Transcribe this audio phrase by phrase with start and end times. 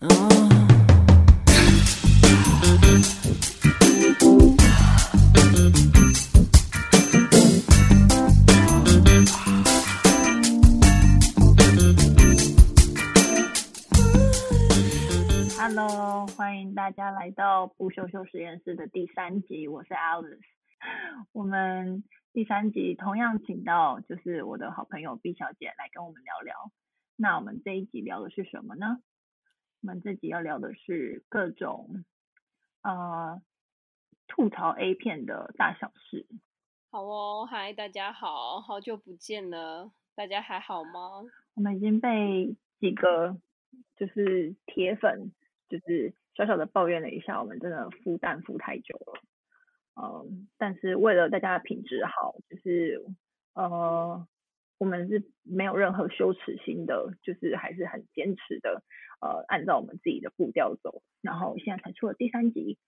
[0.00, 0.16] Hello，
[16.28, 20.38] 欢迎大家来到不羞羞实验室的第三集，我是 Alice。
[21.32, 26.72] 我们第三集同样请到就是我的好朋友 B 小姐来跟我们聊聊。
[27.16, 28.98] 那我们这一集聊的是什么呢？
[29.82, 32.04] 我们这集要聊的是各种
[32.82, 33.40] 呃
[34.28, 36.26] 吐槽 A 片的大小事。
[36.90, 41.22] 好哦，嗨，大家好，好久不见了，大家还好吗？
[41.54, 43.38] 我们已经被几个
[43.96, 45.32] 就是铁粉
[45.70, 49.22] 就是小小的抱怨了一下，我们真的孵蛋孵太久了。
[49.96, 53.02] 嗯，但是为了大家的品质好，就是
[53.54, 54.26] 呃，
[54.76, 58.82] 我们是没有任何羞耻心的，就是还是很坚持的，
[59.20, 62.78] 呃，按照我们自己的步调走，然后现在才出了第三集。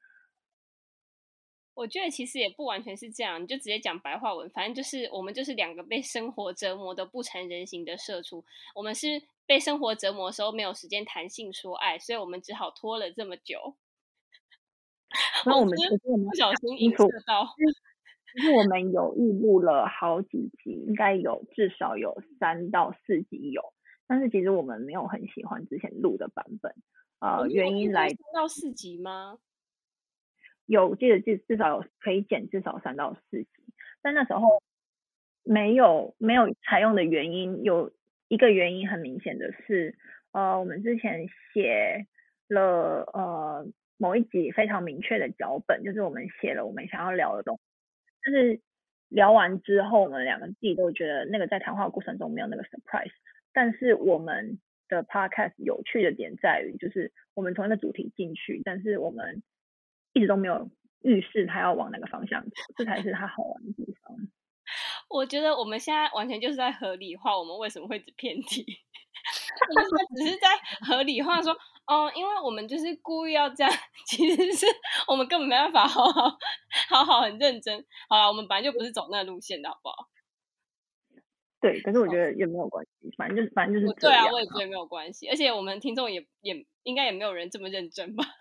[1.74, 13.77] 我觉得其实也不完全是这样，你就直接讲白话文，反正就是我们就是两个被生活折磨的不成人形的社畜，我们是被生活折磨的时候没有时间谈性说爱，所以我们只好拖了这么久。
[15.46, 17.55] 那我们不小心映射到，
[18.33, 23.72] 其实我们有预录了好几集，应该有至少有三到四集有，
[24.06, 26.75] 但是其实我们没有很喜欢之前录的版本，
[27.20, 29.39] 呃，原因来三到四集吗？
[30.67, 33.48] 有，记得至至少有可以剪至少三到四集，
[34.03, 34.62] 但那时候
[35.45, 37.92] 没有没有采用的原因，有
[38.28, 39.97] 一个原因很明显的是，
[40.33, 42.06] 呃，我们之前写
[42.48, 43.73] 了呃。
[43.98, 47.62] 某一集非常明确的脚本，就是我们写了我们想要聊的东西，
[48.25, 48.61] 但是
[49.06, 53.12] 聊完之后，我们两个自己都觉得那个在谈话过程中没有那个 surprise。
[53.53, 59.42] 但是我们的 podcast 有趣的点在于，就是我们从那个主题进去，但是我们
[60.12, 60.70] 一直都没有
[61.03, 64.17] 预示他要往哪个方向走，这才是他好玩的地方。
[65.08, 68.64] 我觉得我们现在完全就是在合理化我们为什么会只偏题，
[69.69, 70.48] 我们只是在
[70.86, 71.57] 合理化说。
[71.84, 73.73] 哦，因为我们就是故意要这样，
[74.07, 74.64] 其实是
[75.08, 76.39] 我们根本没办法好好
[76.89, 77.84] 好好很认真。
[78.08, 80.08] 好了，我们本来就不是走那路线的，好不好？
[81.62, 85.28] 对，可是我觉得也没有关系，反正就是反正就是对啊，我也觉得没有关系。
[85.28, 88.24] 而且我们听众也也应该也没有人这么认真吧？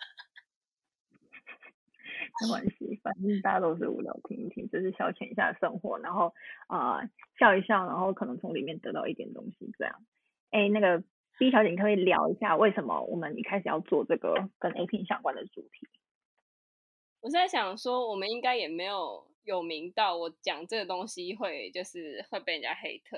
[2.41, 6.33] 没关系，反正大家都是无聊听一听，就是消遣一下生活，然后
[6.67, 10.03] 啊、呃、笑一笑，然后可能从里面得到一点东西，这样。
[10.49, 11.01] 哎，那个。
[11.39, 15.87] B 小姐，你可以聊一下为什么我们一开始要做这个跟 A 片相关的主题？
[17.19, 23.17] 我是在想说，我们应该也没有有名到我讲这个东西会就是会被人家黑特。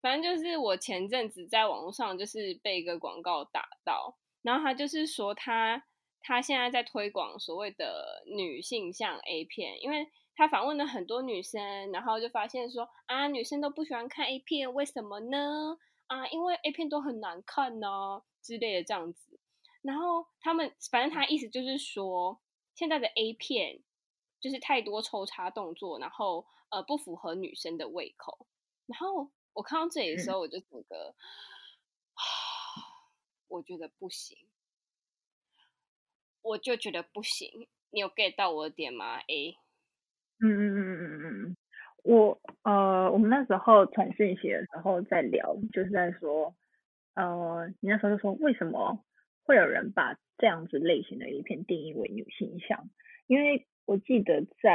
[0.00, 5.84] 反正就是我前阵子在网络上就是被一个广告打到，然后他就是说他
[6.20, 15.76] 他现在在推广所谓的女性向 A 片，因为他访问了很多女生，然后就发现说啊，女生都不喜欢看 A 片，为什么呢？
[16.06, 19.40] 啊，因为 A 片都很难看呢、啊、之类的这样子，
[19.82, 22.40] 然后他们反正他意思就是说，
[22.76, 23.80] 现在的 A 片
[24.40, 28.46] 就是太多抽插动作，然后呃不符合女生的胃口。
[28.86, 31.14] 然后我看到这里的时候，我就整个，嗯、
[33.48, 34.36] 我觉得不行，
[36.42, 37.68] 我就觉得不行。
[37.90, 39.56] 你有 get 到我的点吗？A，
[40.40, 41.56] 嗯嗯嗯嗯嗯嗯。
[42.04, 46.54] 我呃，我们那时候传讯息的时候在聊，就是在说，
[47.14, 49.04] 呃，你那时候就说，为什么
[49.42, 52.88] 会有人把这样子类型的影片定义为女性向？
[53.26, 54.74] 因为我记得在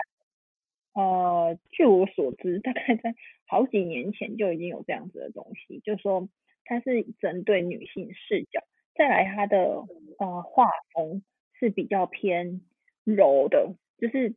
[0.94, 3.16] 呃，据我所知，大概在
[3.47, 6.28] 好几年前就已经有这样子的东西，就说
[6.66, 8.62] 它是针对女性视角，
[8.96, 9.84] 再来它的
[10.18, 11.23] 呃画风
[11.59, 12.62] 是比较偏
[13.03, 14.35] 柔的，就是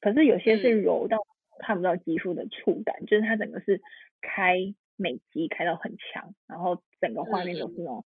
[0.00, 1.18] 可是有些是柔到。
[1.58, 3.80] 看不到肌肤的触感，就是它整个是
[4.20, 4.58] 开
[4.96, 8.04] 美肌开到很强，然后整个画面都是那种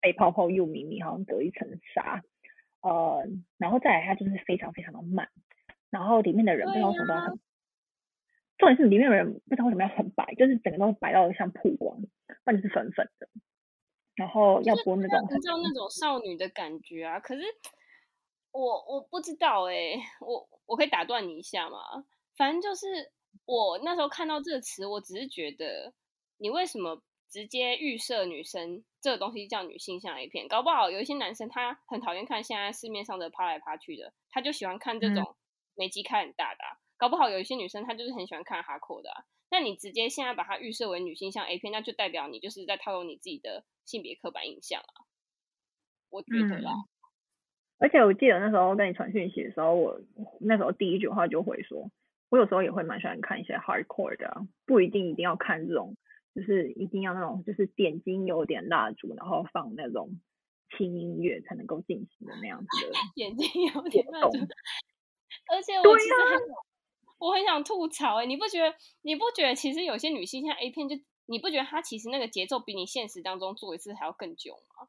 [0.00, 2.22] 被泡泡又迷迷，好像隔一层纱。
[2.80, 3.28] 呃，
[3.58, 5.28] 然后再来它就是非常非常的慢，
[5.90, 7.40] 然后里面的人不知道为什么都很，
[8.58, 11.98] 重点是里面的人不知道为什么要很白，就是整个都白到像曝光，
[12.44, 13.28] 或者是粉粉的，
[14.14, 17.20] 然后要播那种你知道那种少女的感觉啊。
[17.20, 17.42] 可是
[18.50, 21.78] 我我不知道哎、欸，我我可以打断你一下吗？
[22.36, 22.86] 反正就是
[23.46, 25.94] 我那时候看到这个词，我只是觉得
[26.36, 30.48] 你为什么直接预设女生这个东西叫女性向 A 片？
[30.48, 35.36] 搞不好有一些男生他很讨厌看现在市面上的趴来趴去的，他就喜欢看这种
[35.78, 36.76] 美肌开很大的、啊。
[36.98, 39.22] 搞不好有一些女生她就是很喜欢看哈扣的、啊。
[39.50, 45.06] 那你直接现在把它预设为女性向 A 片，那就代表你就是在套用你自己的性别刻板印象啊。
[46.10, 46.72] 我觉得啦。
[46.72, 46.84] 嗯、
[47.78, 50.00] 而且我记得那时候跟你传讯息的时候，我
[50.40, 51.90] 那时候第一句话就会说，
[52.28, 55.96] 我有时候也会蛮喜欢看一些 hardcore 的、啊，不一定一定要看这种，
[56.34, 60.10] 就是一定要那种就是点睛有点蜡烛，然后放那种
[60.76, 62.92] 轻音乐才能够进行的那样子的。
[63.14, 64.38] 点睛有点蜡烛。
[65.46, 66.54] 而且我其实很、啊、
[67.18, 68.76] 我很想吐槽哎、欸，你不觉得？
[69.02, 70.96] 你不觉得其实有些女性像 A 片就，
[71.26, 74.88] 你不觉得她其实那个节奏比你现实当中做一次还要更久吗？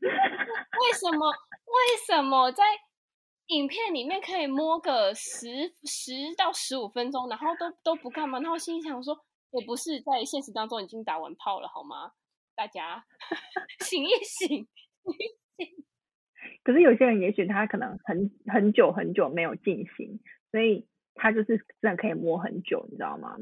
[0.02, 1.30] 为什么？
[1.30, 2.64] 为什么在
[3.46, 8.38] 影片里面可以摸个十十到十五分钟，然后都都不干嘛？
[8.40, 12.12] 然后心里想说，我不是在现实当中已经打完炮了好吗？
[12.54, 13.04] 大家
[13.84, 14.68] 醒一醒。
[16.64, 20.20] 可是有些人也许他可能很很久很久没有进行，
[20.50, 23.36] 所以他就是真的可以摸很久，你知道吗？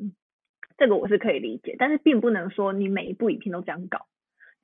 [0.78, 4.06] 这个我是可以理解，但是并不能说你每一部影片都这样搞，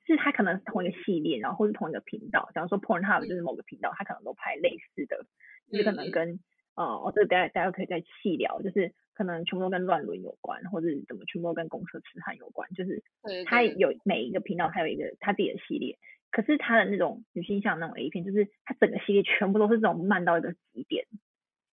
[0.07, 5.25] 就是他可能是同一个系列，然后或是同一个频道，假如说 Pornhub 就是某个频道，他可能都拍类似的，
[5.71, 6.39] 就是可能跟
[6.75, 13.03] 呃，我这个大家大家可以再细聊，就是可能全部都跟乱伦有关，或者怎么全部都跟公车痴汉有关，就是
[13.45, 15.99] 他有每一个频道他有一个他自己的系列。
[16.31, 21.05] 可是他的那种女性向那种 A 片，就是他整个系列全部都是这种慢到一个极点。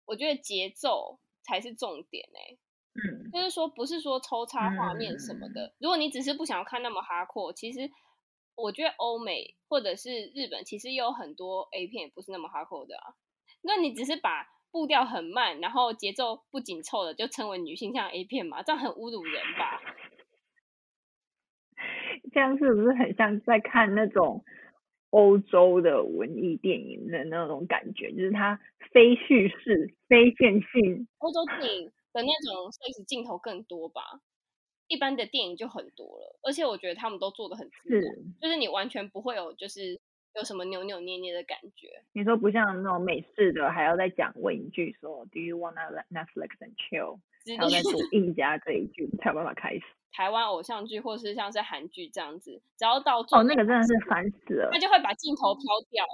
[0.06, 2.60] 我觉得节奏才是重点哎、欸，
[2.94, 5.74] 嗯，就是说不是说抽插画面什么的、嗯。
[5.80, 7.90] 如果你只是不想要看那么哈阔，其实
[8.56, 13.16] 我觉得欧美或者是日本其实也有很多 A 片也不是那么哈阔的啊。
[13.62, 18.62] 那你只是把步调很慢，然后节奏不紧凑的就称为女性向 A 片嘛？
[18.64, 19.82] 这样很侮辱人吧？
[22.32, 24.44] 这样是不是很像在看那种
[25.10, 28.12] 欧洲的文艺电影的那种感觉？
[28.12, 28.60] 就是它
[28.94, 31.08] 非叙事、非线性。
[31.20, 34.02] 欧洲电影的那种摄影镜头更多吧？
[34.88, 40.02] 一般的电影就很多了，而且我觉得他们都做的很自然，就是你完全不会有就是
[40.36, 41.88] 有什么扭扭捏捏的感觉。
[42.14, 47.20] 你说不像那种美式的，还要再讲问一句说 “Do you wanna Netflix and chill”，
[47.58, 49.82] 然后再补硬加这一句才有办法开始。
[50.14, 56.06] 台湾偶像剧，或是像是韩剧这样子，只要到哦，那个真的是烦死了，他就会把镜头飘掉，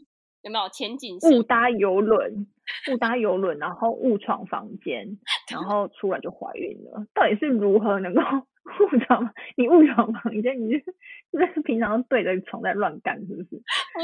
[0.44, 1.18] 有没有前景？
[1.24, 2.48] 误搭游轮，
[2.92, 5.18] 误搭游轮，然后误闯房间，
[5.52, 7.08] 然后出来就怀孕了。
[7.16, 8.22] 到底是如何能够
[8.92, 9.34] 误闯？
[9.56, 13.62] 你误闯房间，你就是是平常对着床在乱干，是不是？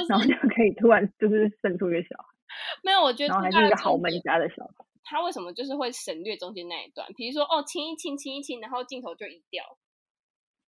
[0.09, 2.25] 然后就可以突然就是生出一个小孩？
[2.83, 4.85] 没有，我觉得然后还是一个豪门家的小孩。
[5.03, 7.07] 他为什么就是会省略中间那一段？
[7.17, 9.63] 比如说哦，亲一亲，亲一亲，然后镜头就移掉。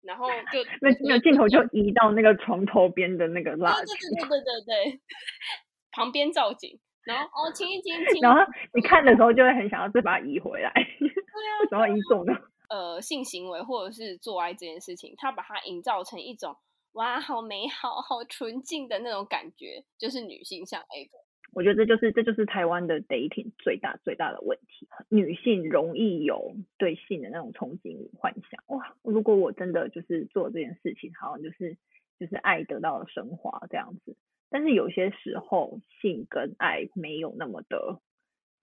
[0.02, 5.00] 然后就 那那镜头就移到那个床头边的那个蜡烛，对对对对对，
[5.96, 8.42] 旁边造景，然后哦亲一亲亲，然后
[8.74, 12.34] 你看的时候就会很想要再把它移回来，对啊，为什么要移动呢？
[12.74, 16.56] 呃，性行为或者是做爱这件事情，他把它营造成一种
[16.94, 21.12] 哇，好美好、好纯净的那种感觉，就是女性向 A 片。
[21.54, 28.64] 我觉得这就是这就是台湾的 dating 最大最大的问题，女性容易有对性的那种憧憬与幻想。
[28.76, 31.78] 哇，如果我真的就是做这件事情，好像就是
[32.20, 34.18] 就是爱得到了升华这样子。
[34.50, 38.00] 但是有些时候，性跟爱没有那么的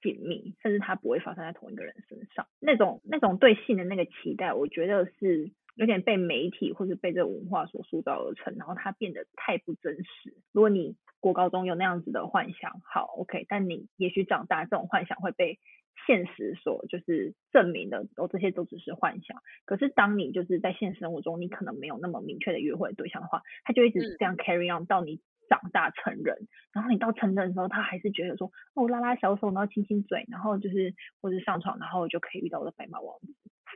[0.02, 2.46] 紧密，甚至它不会发生在同一个人身上。
[2.60, 5.50] 那种那种对性的那个期待，我觉得是。
[5.76, 10.34] 有点被媒体或是被这个文化所塑造而成，然后它变得太不真实。
[10.52, 15.58] 如果你国高中有那样子的幻想，好，OK，但你也许长大这种幻想会被
[16.06, 19.38] 现实所就是证明的，哦，这些都只是幻想。
[19.64, 33.34] 可是当你就是在现实生活中，你可能没有那么明确的约会对象的话，他就一直这样 carry on 到你长大成人，然后你到成人的时候，他还是觉得说，哦，拉拉小手，然后亲亲嘴，然后就是或者上床，然后就可以遇到我的白马王子，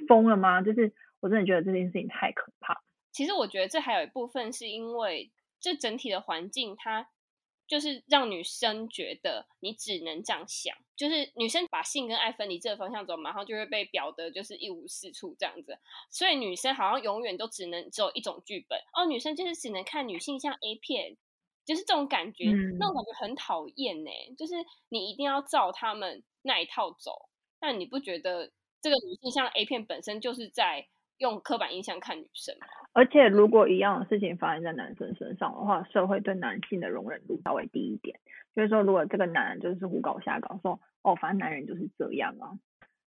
[0.08, 0.62] 疯了吗？
[0.62, 0.94] 就是。
[1.20, 2.82] 我真的觉得这件事情太可怕。
[3.10, 7.08] 其实我觉得这还有一部分是因为这整体的环境，它
[7.66, 15.78] 就是让女生觉得你只能这样想，就是女生把性跟爱分离这个方向走，马上就会被表得就是一无是处这样子。
[16.10, 21.16] 所以女生好像永远都只能只有一种剧本哦，女生就是只能看女性像 A 片，
[21.64, 24.10] 就是这种感觉，嗯、那种感觉很讨厌呢。
[24.36, 24.54] 就是
[24.88, 27.28] 你一定要照他们那一套走，
[27.60, 30.86] 那你不觉得这个女性像 A 片本身就是在？
[31.18, 38.18] 用刻板印象看女生吗，而且如果一样的事情发生在男生身上的话，社会对男性的容忍度稍微低一点。
[38.52, 42.58] 就是说，如果这个男人就是胡搞瞎搞，说哦，反正男人就是这样啊。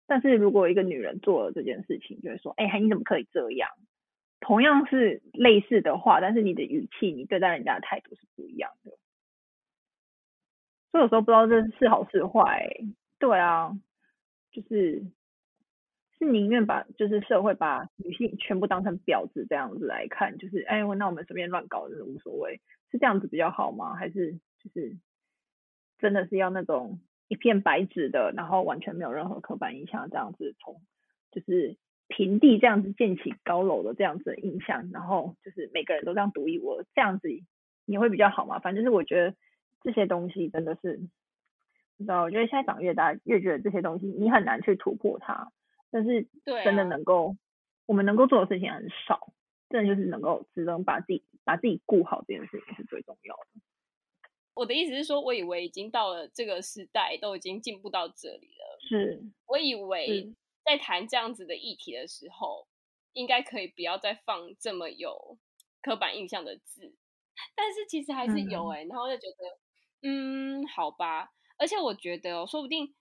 [0.09, 3.71] 但是如果一个女人做了这件事情，就会说，哎、欸，你怎么可以这样？
[4.42, 8.90] 同样是类似的话，但是你的语气，你对待人家的态度是不一样的。
[10.90, 12.68] 所以有时候不知道这是好是坏。
[13.18, 13.72] 对啊，
[14.50, 15.02] 就是。
[16.18, 22.61] 是宁愿把就是社会把女性全部当成婊子这样子来看，就是哎，那我们随便乱搞就是无所谓，
[22.92, 23.96] 是这样子比较好吗？
[23.96, 24.96] 还是就是
[25.99, 30.80] 真的是要那种一片白纸的，然后完全没有任何刻板印象这样子从
[31.32, 31.76] 就是
[32.14, 37.28] 平地这样子建起高楼的这样子的印象，然后就是每个人都这样独一无二这样子
[37.87, 38.59] 也会比较好吗？
[38.59, 39.35] 反正就是我觉得
[39.83, 41.00] 这些东西真的是，
[41.97, 45.50] 你知道，我觉得现在长越大越觉得这些东西你很难去突破它。
[45.90, 46.26] 但是
[46.64, 47.37] 真的能够，啊、
[47.87, 49.33] 我们能够做的事情很少，
[49.69, 53.61] 真的就是能够只能把自己把自己顾好这件事情是最重要的。
[54.54, 58.78] 我的意思是说，我以为已经到了这个时代，都已经进步到这里了。
[58.81, 60.33] 是，我以为
[60.64, 62.66] 在谈这样子的议题的时候，
[63.12, 65.38] 应该可以不要再放这么有
[65.81, 66.95] 刻板印象的字，
[67.54, 72.95] 但是其实还是有哎、欸，嗯、然后就觉得，嗯，好吧，而且我觉得、喔，说不定。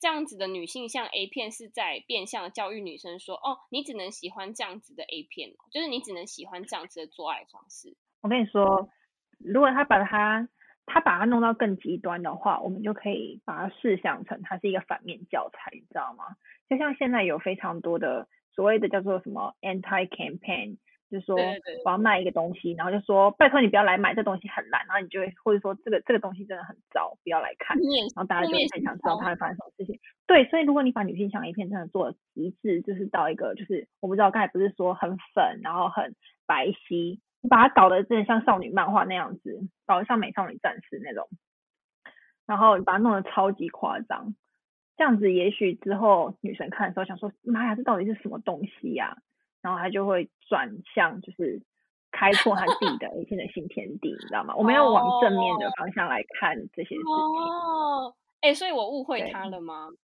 [0.00, 8.90] 这样子的女性像 A 片是在变相教育女生说：“哦，你只能喜欢这样子的 A 片，就是你只能喜欢这样子的做爱方式。”我跟你说，
[9.38, 10.48] 如果他把它
[10.86, 16.24] 他把它弄到更极端的话，我们就可以把它试想成它是一个反面教材，你知道吗？
[16.68, 20.78] 就像现在有非常多的所谓的叫做什么 anti campaign。
[21.10, 21.36] 就是说
[21.84, 27.76] 我要卖一个东西，然后就说拜托你不要来买，这东西很烂，然后你就会或者说这个这个东西真的很糟，不要来看，
[28.16, 30.00] 然后大家就会很想知道它会发生什么事情。
[30.26, 36.14] 对，所以如果你把女性向影片真的做的极致，就是到一个就是我不知道刚才不是说很粉，然后很
[36.46, 41.28] 白皙，你把它搞得真的像少女漫画那样子，搞得像美少女战士那种，
[42.46, 44.34] 然后你把它弄得超级夸张，
[44.96, 49.16] 这样子也许之后女神看的时候想说，妈呀，这到底是什么东西呀、啊？
[49.62, 51.62] 然后他就会转向，就是
[52.10, 54.54] 开拓他自己的一片的新天地，你知道吗？
[54.56, 57.12] 我们要往正面的方向来看这些事情。
[57.12, 59.88] 哦，哎、欸，所以我误会他了吗？
[59.90, 59.96] 对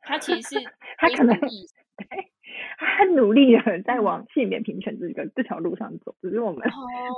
[0.00, 0.56] 他其实
[0.96, 1.36] 他 可能
[2.78, 6.60] 他很努力的在往性别平权这个这条路上走，只是我们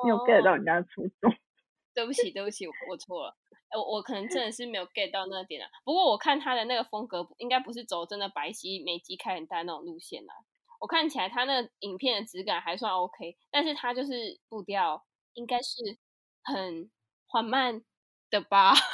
[0.04, 1.34] 没有 get 到人家的初衷。
[1.92, 3.36] 对不起，对不起，我错了。
[3.72, 5.68] 我我可能真的是没有 get 到那点啊。
[5.84, 10.32] 不过我看他的那个风格，应该不是走真的白皙美肌开很大那种路线啊。
[10.80, 15.04] 我看起来他那个影片的质感还算 OK，但是他就是步调
[15.34, 15.98] 应该是
[16.42, 16.90] 很
[17.26, 17.82] 缓慢
[18.30, 18.72] 的吧？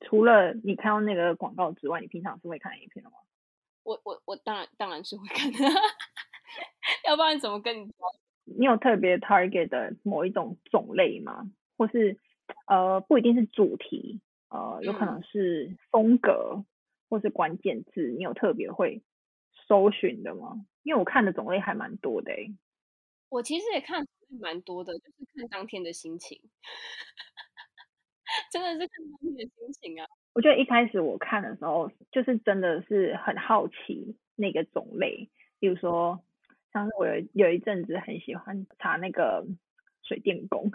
[0.00, 3.16] 除了你看到那个广告之外，你平常是会看影片的吗？
[3.88, 5.58] 我我我当然当然是会看的，
[7.08, 7.94] 要不然怎么跟你说？
[8.44, 11.50] 你有特别 target 的某一种种类吗？
[11.78, 12.18] 或是
[12.66, 16.66] 呃不一定是主题，呃有可能是风格、嗯、
[17.08, 19.02] 或是关键字，你有特别会？
[19.66, 20.66] 搜寻的吗？
[20.82, 22.54] 因为我看的种类还蛮多的诶、欸。
[23.30, 24.06] 我其实也看
[24.40, 26.40] 蛮多的，就是看当天的心情，
[28.52, 30.06] 真的是看当天的心情啊。
[30.38, 35.28] 我觉得一开始我看的时候，就是真的是很好奇那个种类，
[35.58, 36.20] 比如说，
[36.72, 39.44] 像是我有有一阵子很喜欢查那个
[40.04, 40.70] 水电工，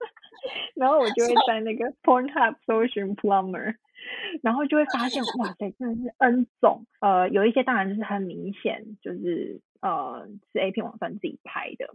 [0.74, 3.74] 然后我就会在那个 Pornhub 搜寻 plumber。
[4.42, 11.92] 然后就会发现，哇塞，真的是 N 种，呃，有一些当然就是很明显，就是呃是 A 片网站自己拍的，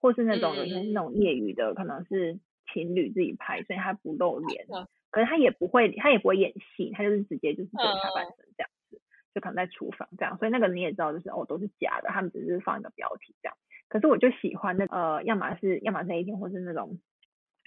[0.00, 2.40] 或是那种有些是那种业余的，可能是
[2.72, 4.66] 情侣自己拍，所以他不露脸，
[5.10, 9.00] 可是他也不会，他也不会演戏，他就是直接就是做下半身这样子，
[9.34, 13.56] 就可能在厨房这样，所以那个你也知道，就是哦都是假的，他们只是放一个标题这样。
[13.88, 16.98] 可是我就喜欢那呃，要么是要么是 A 片，或是那种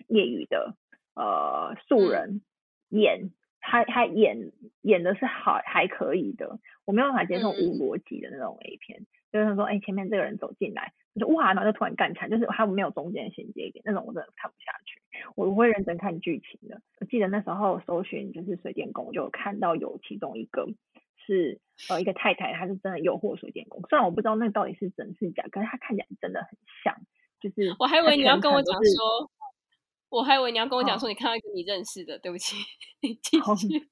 [0.07, 0.75] 业余的
[1.15, 2.41] 呃素人
[2.89, 3.31] 演。
[3.63, 15.01] 他他演演的是好还可以的，我没有办法接受无逻辑的那种 A 片，嗯、就是说，哎、欸，前面这个人走进来，我就哇，然后就突然干起来，就是他没有中间衔接一点，那种我真的看不下去，
[15.35, 16.81] 我不会认真看剧情的。
[16.99, 20.67] 我记得那时候搜寻就是水电工，就看到有其中一个
[21.25, 26.95] 是呃一个太太，她是真的诱惑水电工，虽然我不知道那到底是真是假，可是她看起来真的很像，
[27.41, 29.31] 就是我还以为你要跟我讲说。
[30.11, 32.57] 我还以为你要跟我讲说你看到一个你认识的，哦、对不起，
[32.99, 33.87] 你继续。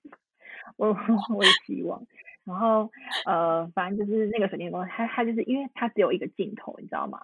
[0.75, 0.87] 我
[1.33, 1.97] 我也希望，
[2.45, 2.91] 然后
[3.25, 7.21] 呃，反正就是那个水电工，他他就是因为他只有一个镜头，你知道吗？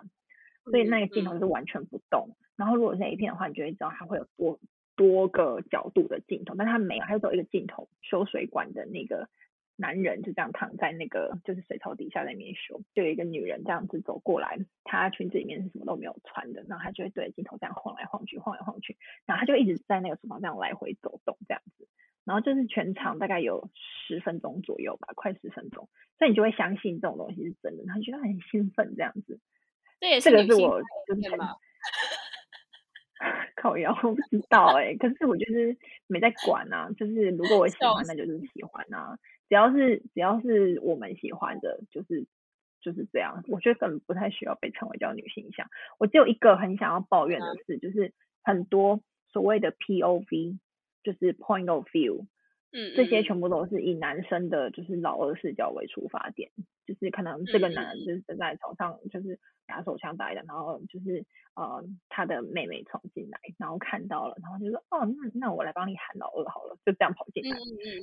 [0.65, 2.29] 所以那个镜头是完全不动。
[2.29, 4.59] 嗯、然后如果是 A 片的话，你就会知道它会有多
[4.95, 9.27] 多个角度的镜头，但他没有，他就只有一个镜头，修水管的那个。
[9.77, 18.95] 男人就这样躺在那个就是水槽底下在那边修，就有一个女人这样子走过来，她裙子里面是什么都没有穿的，然后她就会对着镜头这样晃来晃去，晃来晃去，
[19.25, 21.89] 然后她就一直在那个厨房这样来回走动这样子，
[22.25, 23.69] 然后就是全场大概有
[24.07, 29.39] 十分钟左右吧，快十分钟，所以你就会相信这种东西是真的，然后觉得很兴奋这样子。
[29.99, 31.21] 这也是这个是我就是
[33.55, 35.77] 靠腰，我不知道哎、欸，可是我就是
[36.07, 39.17] 没在管啊，就是如果我喜欢，那就是喜欢啊，
[39.47, 42.27] 只要是只要是我们喜欢的，就是
[42.81, 43.43] 就是这样。
[43.47, 45.67] 我觉得根本不太需要被称为叫女性向。
[45.97, 48.13] 我只有一个很想要抱怨的事，嗯、就是
[48.43, 49.01] 很多
[49.31, 50.59] 所谓的 POV，
[51.05, 52.25] 就是 Point of View。
[52.77, 56.51] 嗯，这些全部都是以男生的，就是老二视角为出发点，
[56.85, 61.23] 就是可能这个男的就是在床上，就是拿手枪打的，然后就是
[61.55, 67.55] 呃他的妹妹闯进来，然后看到了，然后就说哦，那那我来帮你喊老二好了，就这样跑进来。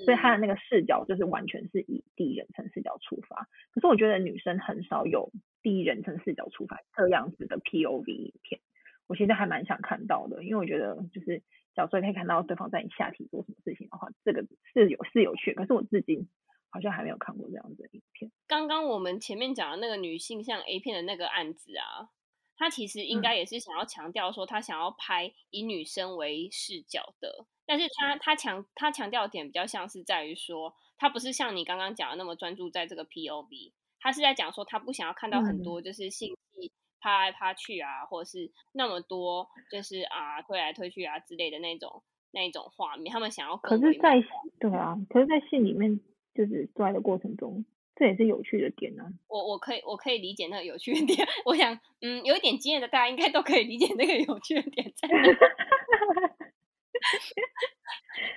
[0.07, 3.47] 所以他的那个视角就是完全是以第一人称视角出发。
[3.73, 5.31] 可是我觉得女生很少有
[5.63, 8.63] 第一人称视角出发这样子的 POV 影片，
[9.07, 11.43] 我现在还蛮想看到的，因为我觉得就是。
[11.75, 14.45] 小时候可以看到对方在你下体做什么事情的话，这个
[14.75, 16.29] 是有是有趣，可是我至今
[16.69, 18.31] 好像还没有看过这样子的影片。
[18.47, 22.11] 刚刚我们前面讲的那个女性像 A 片的那个案子啊，
[22.59, 36.71] 她其实应该也是想要强调说，她想要拍以女生为视角的，但是她她强她强调的点比较像是在于说，她不是像你刚刚讲的那么专注在这个 POV，她是在讲说她不想要看到很多就是性器。
[37.03, 43.57] 趴来趴去啊，或者是那么多，就是啊推来推去啊之类的那种那种画面，他们想要。
[43.57, 44.27] 可是在，在
[44.61, 46.01] 对啊，可是，在戏里面
[46.35, 47.65] 就是做的过程中，
[47.97, 49.11] 这也是有趣的点呢、啊。
[49.29, 55.23] 我我可以我可以理解那个有趣的点， 我想嗯，有一点经验的大家应该都可以理解那个有趣的点在哪。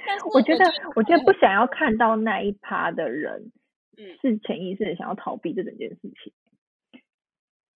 [0.07, 3.51] 但是我觉得，我觉得不想要看到那一趴的人，
[3.97, 6.33] 嗯，是潜意识的想要逃避这整件事情。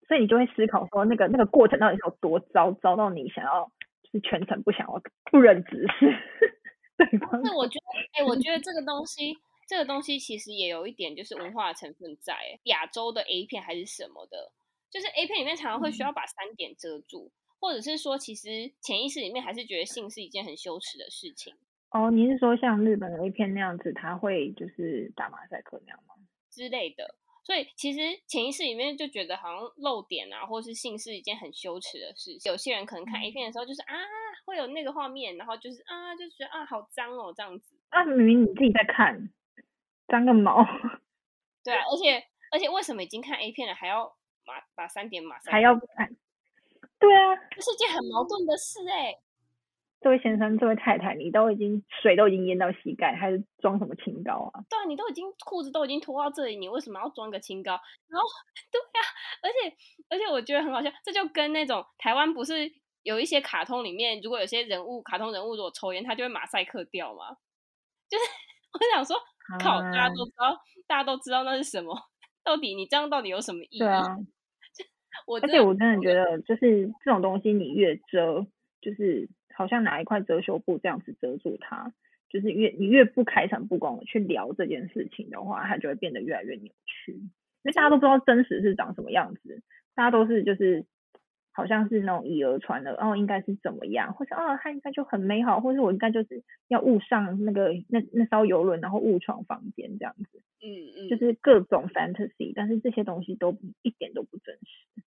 [0.10, 5.00] 所以你就会思考说，那个那个过程到底是有多糟，糟到你想要就是全程不想要
[5.32, 6.18] 不忍直视。
[6.98, 7.46] 对方。
[7.46, 9.38] 是我觉得，哎、欸，我觉得这个东西，
[9.68, 12.36] 这个东西其实也有一点就是文化的成分在。
[12.64, 14.52] 亚洲的 A 片还是什么的，
[14.90, 21.54] 就是 A 片里面常常会需要把三点遮住，嗯、或者是说，其实潜意识里面还是觉得性是一件很羞耻的事情。
[21.92, 26.16] 哦，你是说像日本的 A 片那样子，他会就是打马赛克那样吗？
[26.50, 27.14] 之类的。
[27.50, 32.38] 所以其实潜意识里面就觉得好像露点啊，或是性是一件很羞耻的事。
[32.46, 33.96] 有些人可能看 A 片的时候，就是啊，
[34.46, 37.76] 会有那个画面，然后就是啊，就觉得啊，好脏哦，这样子。
[37.90, 39.32] 啊，明明你自己在看，
[40.08, 40.64] 脏个毛。
[41.66, 46.16] 对啊，而且而且为什么已经看 A 片了，还要马把三点马上还要看？
[47.00, 49.20] 对啊，这是件很矛盾的事哎、欸。
[50.02, 54.64] 这位先生，这位太太，你都已经水都已经淹到膝盖，还是装什么清高啊？
[54.70, 57.72] 对啊，你都已经裤子都已经脱到这里，你为什么要装个清高？
[58.08, 58.26] 然后，
[58.72, 59.04] 对啊，
[59.44, 59.76] 而且
[60.10, 62.72] 而且我觉得很好笑，这就跟那种台湾不是
[63.04, 67.36] 有一些卡通里面，如果有些人物卡通人物如果抽烟，他就会马赛克掉吗？
[68.10, 68.24] 就是
[68.72, 69.18] 我想说，
[69.62, 70.58] 靠，大家都知道，
[70.88, 71.94] 大家都知道那是什么，
[72.46, 73.80] 到底你这样到底有什么意义？
[73.80, 74.16] 对啊，
[75.28, 78.48] 我而且我真的觉得，就是这种东西，你越遮，
[78.80, 79.28] 就是。
[79.60, 81.94] 好像拿一块遮羞布这样子遮住它，
[82.30, 87.12] 就是越你越不开诚布公的去聊这件事情的话，它就会变得越来越扭曲。
[87.12, 89.62] 因为大家都不知道真实是长什么样子，
[89.96, 90.86] 大家都是就是
[91.52, 100.42] 好像是那种以讹传讹，哦，应该是怎么样，或者哦，它应该就很美好，或者我应该就是要误上那个那那艘游轮，然后误闯房间这样子。
[100.62, 105.04] 嗯嗯，就是各种 fantasy，但是这些东西都一点都不真实。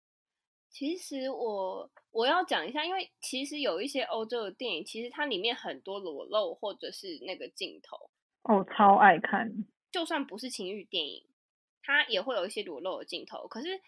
[0.72, 8.10] 其实我我要讲一下，因为其实有一些欧洲的电影，其实它里面很多裸露或者是那个镜头，
[8.44, 9.52] 哦，超爱看。
[9.92, 11.26] 就算不是情欲电影，
[11.82, 13.46] 它也会有一些裸露的镜头。
[13.46, 13.82] 可是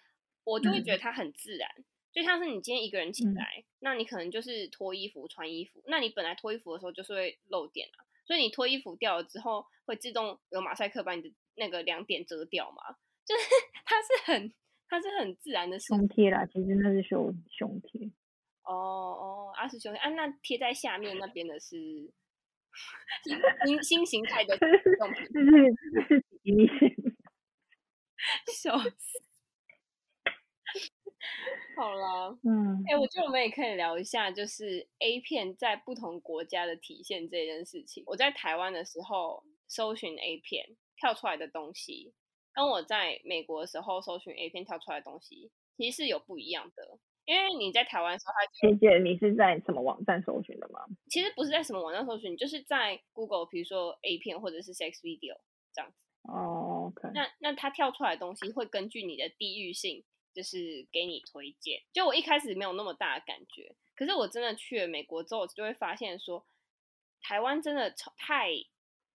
[0.45, 12.99] 我就会觉得它很自然，嗯、就像是你今天一个人起来，嗯、那你可能就是脱衣服穿衣服，那你本来脱衣服的时候就是会露点啊，所以你脱衣服掉了之后，会自动有马赛克把你的那个两点遮掉嘛？
[13.25, 13.43] 就是
[13.87, 14.53] 它是很。
[14.89, 18.11] 它是很自然的胸贴啦，其实那是胸胸贴。
[18.63, 21.77] 哦哦，啊是胸贴啊，那贴在下面那边的是
[23.67, 24.57] 新新形态的
[25.01, 25.47] 用品，就是
[26.09, 27.17] 是比基尼型。
[28.53, 29.23] 笑死！
[31.77, 38.03] 好了，嗯，哎、欸，我觉得我们也可以聊一下，就是 A 片在不同国家的体现这件事情。
[38.07, 42.15] 我在台湾的时候搜寻 A 片，跳出来的东西。
[42.55, 46.99] 跟我在美国的时候搜寻 A 片跳出来的东西，其实是有不一样的。
[47.25, 48.35] 因为你在台湾的时候，
[48.69, 50.81] 姐姐，你是在什么网站搜寻的吗？
[51.09, 55.39] 其实不是在什么网站搜寻，就是在 Google，比如说 A 片或者是 Sex Video
[55.73, 55.97] 这样子。
[56.25, 56.93] 哦。
[57.15, 61.81] 那那它跳出来的东西会根据你的地域性，就是给你推荐。
[61.95, 66.47] 就我一开始没有那么大的感觉，可是我真的去了美国之后，就会发现说，
[67.23, 68.51] 台湾真的太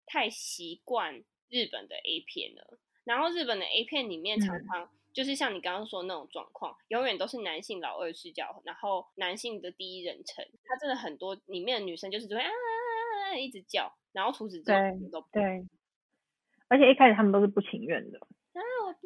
[0.06, 2.78] 太习惯日本的 A 片了。
[3.06, 15.66] 然后日本的 A 片里面常常就是像你刚刚说的那种状况，永远都是男性老二视角，然后男性的第一人称，他真的很多里面的女生就是只会啊，啊，啊，啊一直叫，然后除此之外都对，
[16.68, 18.20] 而且一开始他们都是不情愿的。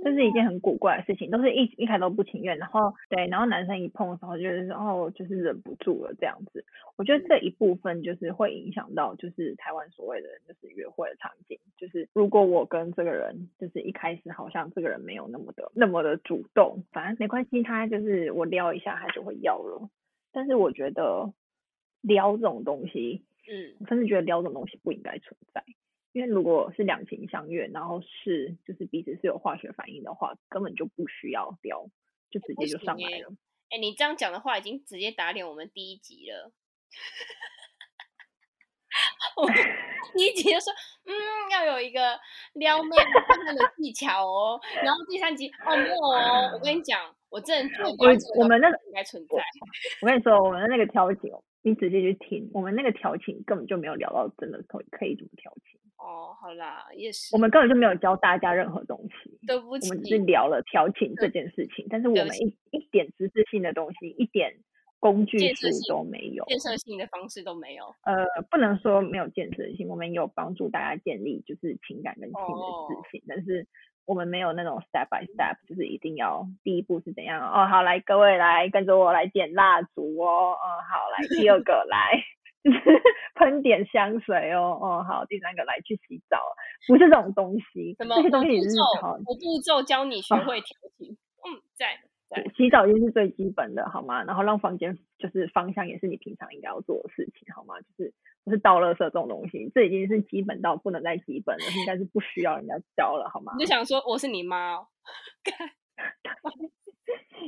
[0.02, 6.64] 这是一件很古怪的事情，都是一一开始都不情愿，然后对，然后男生一碰的时候就是说哦，就是忍不住了这样子。
[6.96, 19.88] 我觉得这一部分就是会影响到，就是台湾所谓的就是约会的场景，就是如果我跟这个人就是一开始好像这个人没有那么的那么的主动，反正没关系，他就是我撩一下他就会要了。
[20.32, 21.32] 但是我觉得
[22.00, 25.64] 撩这种东西，嗯，我甚至觉得撩这种东西不应该存在。
[26.12, 31.88] 因为如果是两情相悦，然后是就是彼此是有化学反应的话，根本就不需要撩，
[32.30, 33.28] 就直接就上来了。
[33.70, 36.52] 哎、欸欸，你这样讲的话，已经直接打脸我们第一集了。
[39.36, 39.46] 我
[40.12, 40.72] 第一集就说，
[41.06, 41.14] 嗯，
[41.52, 42.18] 要有一个
[42.54, 44.60] 撩妹的技巧哦。
[44.82, 46.50] 然后第三集，哦，没有哦。
[46.52, 47.94] 我跟你讲，我真的觉得
[48.36, 49.36] 我们那个应该存在。
[50.02, 51.30] 我跟你说，我们的那个调情，
[51.62, 55.80] 你直接去听，我们那个调情根本就没有聊到真的可以可以怎么调情。
[56.00, 57.34] 哦，好啦，也是。
[57.34, 64.54] 我们根本就没有教大家任何东西，对不起，我们只是聊了调情这件事情，但是我们一一点知识性的东西，一点
[64.98, 67.84] 工具书都没有，建设性的方式都没有。
[68.04, 73.66] 呃，不能说没有建设性，我们有帮助大家建立就是情感跟性的自信，哦，但是
[74.06, 77.66] 我们没有那种 step by step，就是一定要第一步是怎样哦。
[77.66, 80.56] 好，来各位来跟着我来点蜡烛哦。
[80.56, 82.18] 嗯，好，来第二个来。
[82.62, 82.78] 就 是
[83.34, 86.38] 喷点香水哦，哦好，第三个来去洗澡，
[86.86, 94.22] 不是这种东西，什么这些东西也是好，我步骤教你学会调 情，哦、嗯，在在洗澡就是最基本的，好吗？
[94.24, 97.80] 然后让房间就是方向，也是你平常应该要做的事情，好吗？
[97.80, 98.12] 就是
[98.44, 103.54] 不是倒垃圾这种东西，这已经是基本到不能再基本了，应该是不需要人家教了，好吗？
[103.58, 104.86] 你就想说我是你妈哦。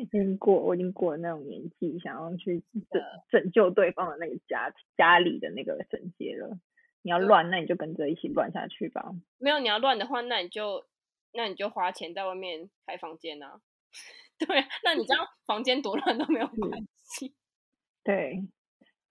[0.00, 6.58] 已经过，我已经过了那种年纪，想要去拯拯救对方的那个家家里的那个绳结了。
[7.02, 9.12] 你要乱，那你就跟着一起乱下去吧。
[9.38, 10.86] 没有，你要乱的话，那你就
[11.32, 13.60] 那你就花钱在外面开房间啊。
[14.38, 17.34] 对啊，那你这样房间多乱都没有关系。
[18.04, 18.42] 对，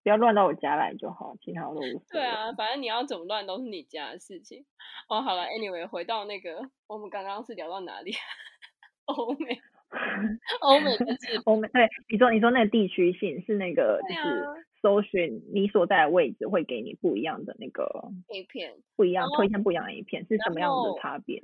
[0.03, 1.99] 不要乱到我家来就好，其他都无所谓。
[2.11, 4.65] 对啊，反正你要怎么乱都是你家的事情。
[5.07, 8.13] 哦，好了，Anyway，回到那个，我们刚刚是聊到哪里？
[9.05, 9.61] 欧美。
[10.61, 11.05] 欧美的
[11.45, 14.45] 欧美对，你说你说那个地区性是那个就是
[14.81, 17.83] 搜寻你所在的位置会给你不一样的那个
[18.29, 21.43] A 片，不一样推荐不一样的 A 片是什么样的差别？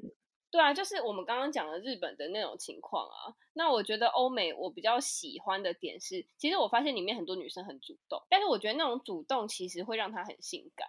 [0.50, 3.36] 对啊，就是我们刚刚讲的日本的那种情况啊。
[3.54, 10.88] 那我觉得欧美我比较喜欢的点是，其实我发现里面很多女生很主动，但是我觉得那种主动其实会让她很性感，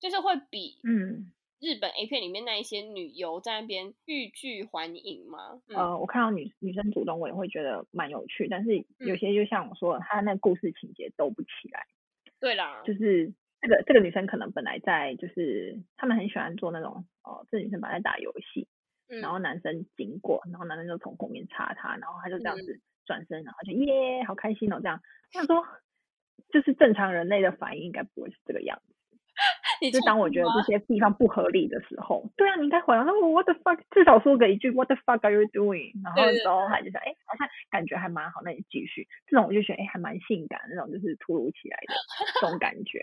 [0.00, 1.30] 就是会比嗯。
[1.60, 5.60] 日本 A 片里面那一些女优在那边欲拒还迎吗？
[5.68, 8.48] 呃、嗯，我看到女女生主动，我也会觉得蛮有趣。
[8.48, 11.84] 但是有些就像我说的，她那故事情节兜不起来。
[12.40, 18.66] 对啦，就是这个这个女生可能本来在就是他们很喜欢做那种哦，这、女生本来在打游戏、
[19.08, 24.98] 嗯，然后男生经过，然后男生就从后面插她，然后她就这样子转身，嗯、然后就耶，好开心哦，这样。
[25.32, 25.62] 他说，
[26.50, 28.94] 就是正常人类的反应应该不会是这个样子。
[29.92, 35.92] 就当我觉得这些地方不合理的时候，对啊，你应该回答说 What the fuck，至少说个一句 What the fuck are you doing？
[36.04, 39.08] 然后之后他就说，哎、欸，好像感觉还蛮好，那你继续。
[39.26, 41.94] 这种我就觉得，哎、欸，还蛮性感的那种，就是突如其来的
[42.40, 43.00] 这种感觉。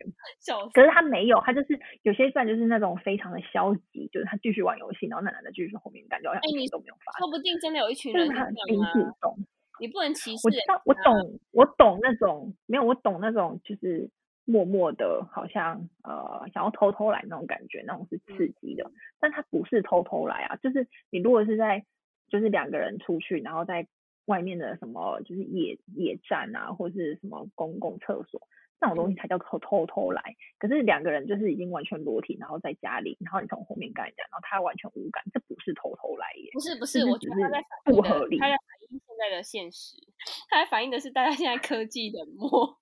[0.74, 7.26] 可是他没有，他就是有些段就是那种非常的消极，就是他继续玩游戏，然后那男的继续后面感觉好像什么都没有发生。
[7.26, 9.36] 说不定真的有一群人很主动，
[9.80, 10.46] 你不能歧视。
[10.46, 14.12] 我知道，我懂，我懂那种没有，我懂那种就是。
[14.48, 21.86] 默默的，好像呃想要偷偷来那种感觉，那种是刺激的，但他不是偷偷来啊，就是你如果是在
[22.30, 23.86] 就是两个人出去，然后在
[24.26, 28.42] 外面的什么就是野野战啊，或是什么公共厕所，
[28.80, 30.22] 那种东西才叫偷偷偷来。
[30.60, 36.50] 可是两个人就是已经完全裸体，然后在家里，然后你从后面干人家，然后他完全无感，这不是偷偷来耶。
[36.54, 39.96] 不是不是，我觉得他在不合理，他在反映现在的现实，
[40.50, 42.78] 他在反映的是大家现在科技冷漠。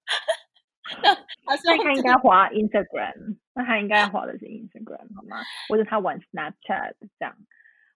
[1.45, 5.37] 那他应该滑 Instagram，那他应该滑的是 Instagram 好吗？
[5.69, 7.37] 或者他玩 Snapchat 这样，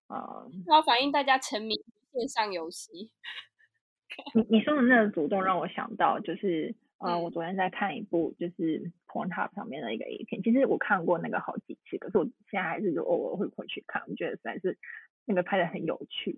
[0.08, 1.76] 啊、嗯，要反映大家沉迷
[2.14, 3.12] 线上游戏。
[4.34, 14.78] 你你说的那个主动让我想到，就是呃、嗯，我昨天在看一部就是 Pornhub 上面的一个 A 片，其实我看过那个好几次，可是我现在还是就偶尔会回去看，我觉得实在是
[15.26, 16.38] 那个拍的很有趣。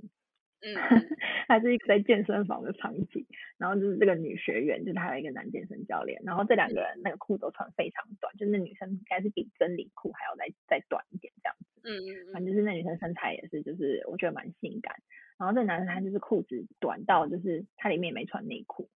[0.61, 0.75] 嗯，
[1.47, 3.25] 还是一个在健身房的场景，
[3.57, 11.81] 然后就是这个女学员，就是还有一个男健身教练，然后这两个人那个裤都穿非常短，就是那女生应该是比真理裤还要再再短一点这样子。
[11.83, 14.95] 嗯嗯，反正就是那女生身材也是，就是我觉得蛮性感。
[15.39, 18.87] 然后这男生他就是裤子短到就是他里面也没穿内裤，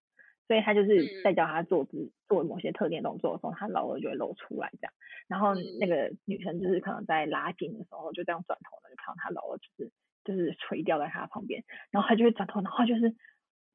[0.47, 4.93] 所以他就是在教他做姿做某些特定动作的时候，他老二就会露出来这样。
[5.27, 9.91] 然后那个女生就是可能在拉筋的时候，就这样转头呢，就看到他老二就是
[10.25, 13.15] 就是垂吊在他旁边，然后他就会转头，然后就是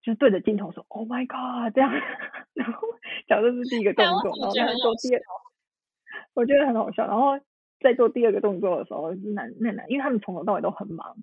[0.01, 1.91] 就对着镜头说 “Oh my God” 这样，
[2.53, 2.87] 然后
[3.27, 5.21] 讲这是第一个动作，然后他做第二，
[6.33, 7.05] 我觉得很好笑。
[7.07, 7.39] 然后
[7.79, 11.15] 在做第二个动作的时候，是男那男，因为他们从头到尾都很忙。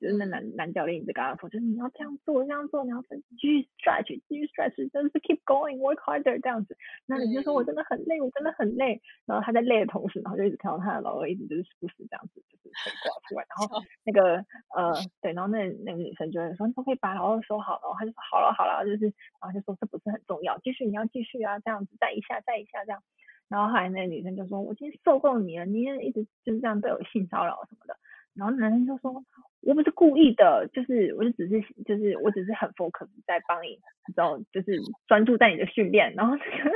[0.00, 6.76] 就是那男男教练一直跟他说，就是你要这样做，这样做，你要继续 stretch，继续 stretch，就是 keep going，work harder 这样子。
[7.06, 9.00] 那你就说我真的很累，我真的很累。
[9.26, 13.46] 然后他在累的同时，然后就一直看到他的老二一直就是不时这样子，就是可以挂出来。
[13.48, 14.36] 然后 那个
[14.74, 17.80] 呃，对，然后那那个女生就会说，你可以把老二收好？
[17.82, 19.06] 然后他就说好了好了，就是
[19.40, 23.02] 然后就说这不是很重要，继续你要继续啊，这样子再一下再一下这样。
[23.48, 27.96] 然后后来那个女生就说，我今天受够你了，你也一直就是这样对我性骚扰什么的。
[28.38, 29.22] 然后男生就说。
[29.60, 33.70] 我不是故意的，就是我就只是就是我只是很 focus 在帮你，
[34.06, 36.14] 你知道，就是专注在你的训练。
[36.14, 36.70] 然后那个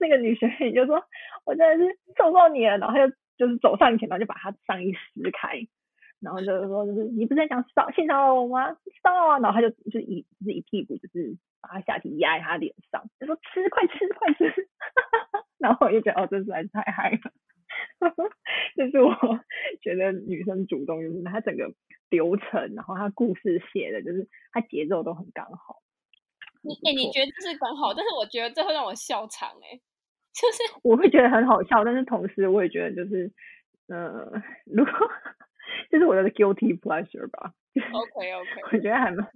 [0.00, 1.02] 那个女学员就说
[1.46, 5.66] ：“我真的是受够你了。”然后他就就是走上前，然后就把他上衣撕开，
[6.20, 8.76] 然后就是说：“就是你不是在讲骚性骚扰我吗？
[9.02, 14.44] 骚扰啊！”然后他就就一就是一屁股就是把他下体压在他脸上，就说：“吃，快吃，快吃！”
[15.58, 17.32] 然后我就觉得哦，这实在是太嗨了。
[18.76, 19.10] 这是我
[19.82, 21.72] 觉得女生主动，就是她整个
[22.10, 25.82] 流程，然后她故事写的，就是她节奏都很刚好。
[26.62, 29.80] 你哎、欸，你觉得这是刚好，但是我觉得这会让我笑场哎、欸，
[30.32, 33.32] 就是我会觉得很好笑，但是同时我也觉得就是，
[33.88, 34.30] 呃，
[34.66, 34.92] 如果
[35.90, 37.52] 这是我的 guilty pleasure 吧。
[37.92, 39.28] OK OK，我觉得还蛮。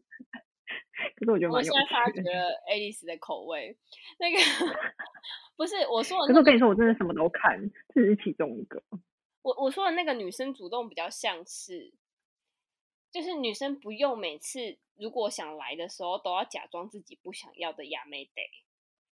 [1.17, 1.53] 可是我觉得。
[1.53, 3.77] 我现在发觉了 Alice 的口味，
[4.19, 4.37] 那个
[5.57, 6.35] 不是我说的、那个。
[6.35, 8.83] 可是我跟你说，我真的什么都看，这是其中一个。
[9.43, 11.93] 我我说的那个女生主动比较像是，
[13.11, 18.43] 就是女生不用每次如果想来的时候都要假装自己不想要的亚美得，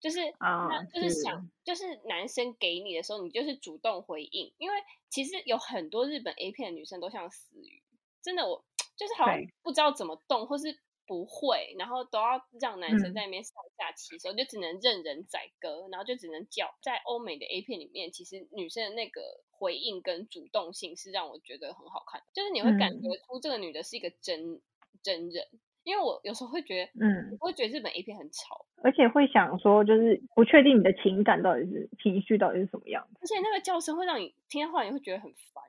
[0.00, 4.76] 就是啊，就是想是就是男生给你的时候，你就是主动回应，因为
[5.08, 7.82] 其实有很多日本 A 片的女生都像死鱼，
[8.22, 8.64] 真的我
[8.96, 10.78] 就是好像不知道怎么动，或是。
[11.08, 16.72] 不会，然后都要让男生在那边上下其手，嗯、就只能任人宰割，然后就只能叫。
[16.82, 24.60] 在欧美的 A 片里面，其实女生的那个回应跟主动性是让我觉得很好看，就是你会感觉出这个女的是一个真、嗯、
[25.02, 25.46] 真人。
[25.84, 35.64] 因为我有时候会觉得，嗯，我会觉得日本 A 片很吵，而且会想说，就是不确定你的情感到底是情绪到底是什么样子，而且那个叫声会让你听到话，你会觉得很烦，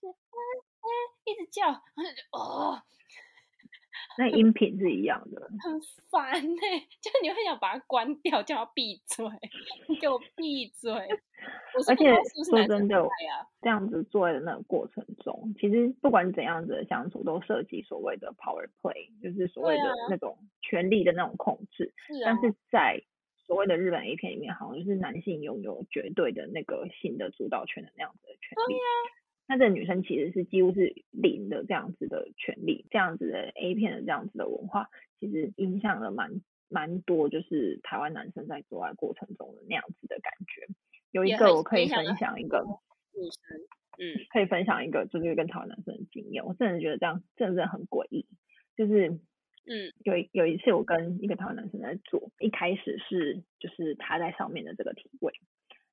[0.00, 0.88] 嗯嗯，
[1.22, 2.82] 一直叫，然后就哦。
[4.18, 6.80] 那音频是一样的，很烦呢、欸。
[7.00, 9.26] 就你会想把它关掉，叫他闭嘴，
[9.88, 10.92] 你给我闭嘴。
[11.88, 13.08] 而且说真的，
[13.60, 21.92] 这样子做的那个过程中，其实不管怎样子的相处，都涉及所谓的 power play，就是所谓的那种权力的那种控制。
[22.06, 22.26] 是啊。
[22.26, 23.02] 但是在
[23.46, 28.74] 所谓的日本 A 片里面，好像就是男性拥有绝对的那个性的主导权的那样子的权利。
[28.74, 28.82] 对呀。
[29.52, 34.88] 那这女生其实是几乎是零的这样子的权利，这样子的 A 片的这样子的文化，
[35.20, 40.66] 其实影响了蛮蛮多，就是台湾男生在做爱过程中的那样子的感觉。
[41.10, 42.64] 有一个我可以分享一个
[43.14, 43.60] 女生，
[43.98, 48.24] 嗯，可以分享一个就是跟台湾男生的经验，我真的觉得这样真的是很诡异。
[48.74, 55.34] 就是，嗯，有有一次我跟一个台湾男生在做，一开始是就是他在上面的这个体位。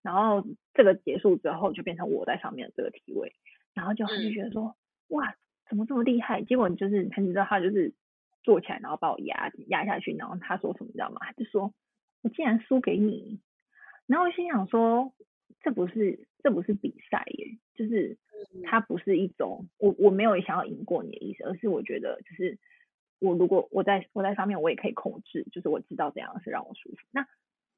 [0.01, 3.35] 然后这个结束之后，就变成我在上面的这个体位，
[3.73, 4.75] 然后就他就觉得说，
[5.09, 5.35] 嗯、哇，
[5.69, 6.41] 怎么这么厉害？
[6.43, 7.93] 结果就是他你知道他就是
[8.43, 11.19] 坐起来，然后把我压压下去，然后他说什么你知道吗？
[11.21, 11.73] 他就说
[12.21, 13.39] 我竟然输给你。
[14.07, 15.13] 然后我心想说，
[15.61, 18.17] 这不是这不是比赛耶，就是
[18.63, 22.57] 他不是一种我我没有想要赢过你的意思，而是我觉得就是
[23.19, 26.97] 我如果我在我在上面，我也可以控制，就是我知道怎样是让我舒服。
[27.11, 27.27] 那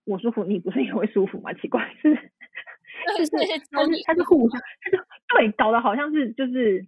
[0.05, 1.53] 我舒服，你不是也会舒服吗？
[1.53, 2.13] 奇怪，是，
[3.17, 3.31] 就是
[3.71, 4.97] 他是他是互相，他就
[5.37, 6.85] 对搞得好像是就是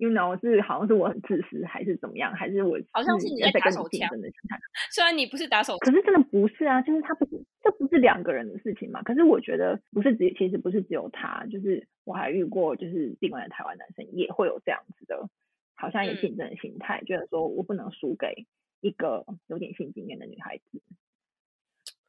[0.00, 2.32] ，you know，是好像是我很自私，还是怎么样？
[2.32, 4.58] 还是我好像是你在打手枪的心态？
[4.90, 9.02] 虽然你不是打手枪，可是真的不是啊，就是他不是，这不是两个人的事情嘛。
[9.02, 15.28] 可是我觉得不是只，其实不是只有他，就是我还遇过，就是另外的台湾男生也会有这样子的，
[15.74, 18.46] 好像有竞争的心态，觉得说我不能输给
[18.80, 20.80] 一个有点性经验的女孩子。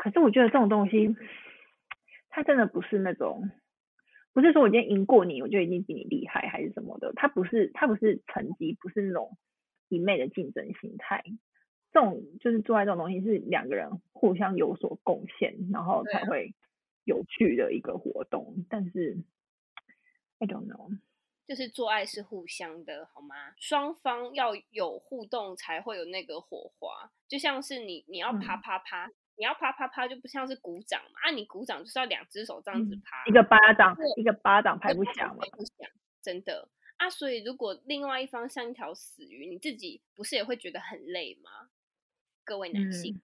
[0.03, 1.15] 可是我觉得这种东西，
[2.27, 3.49] 它真的不是那种，
[4.33, 7.13] 不是说我今天赢过你，我就一定比你厉害，还是什么的。
[7.15, 9.37] 它不是，它不是成绩，不是那种
[9.87, 11.23] 一昧的竞争心态。
[11.93, 16.53] 这种就是做爱这种东西，是两个人互相有所贡献，然后才会
[17.05, 18.65] 有趣的一个活动。
[18.69, 19.23] 但是
[20.39, 20.99] ，I don't know，
[21.47, 23.53] 就是做爱是互相的，好吗？
[23.57, 35.89] 双方要有互动才会有那个火花，就像是你你要啪啪啪，嗯、你要啪啪啪就不像是鼓掌嘛，啊，你鼓掌就是要两只手这样子啪，一个巴掌，一个巴掌拍不响，拍不响，
[36.21, 37.09] 真的啊。
[37.09, 41.69] 所以如果另外一方像一条死鱼，你自己不是也会觉得很累吗？
[42.43, 43.21] 各位男性，嗯、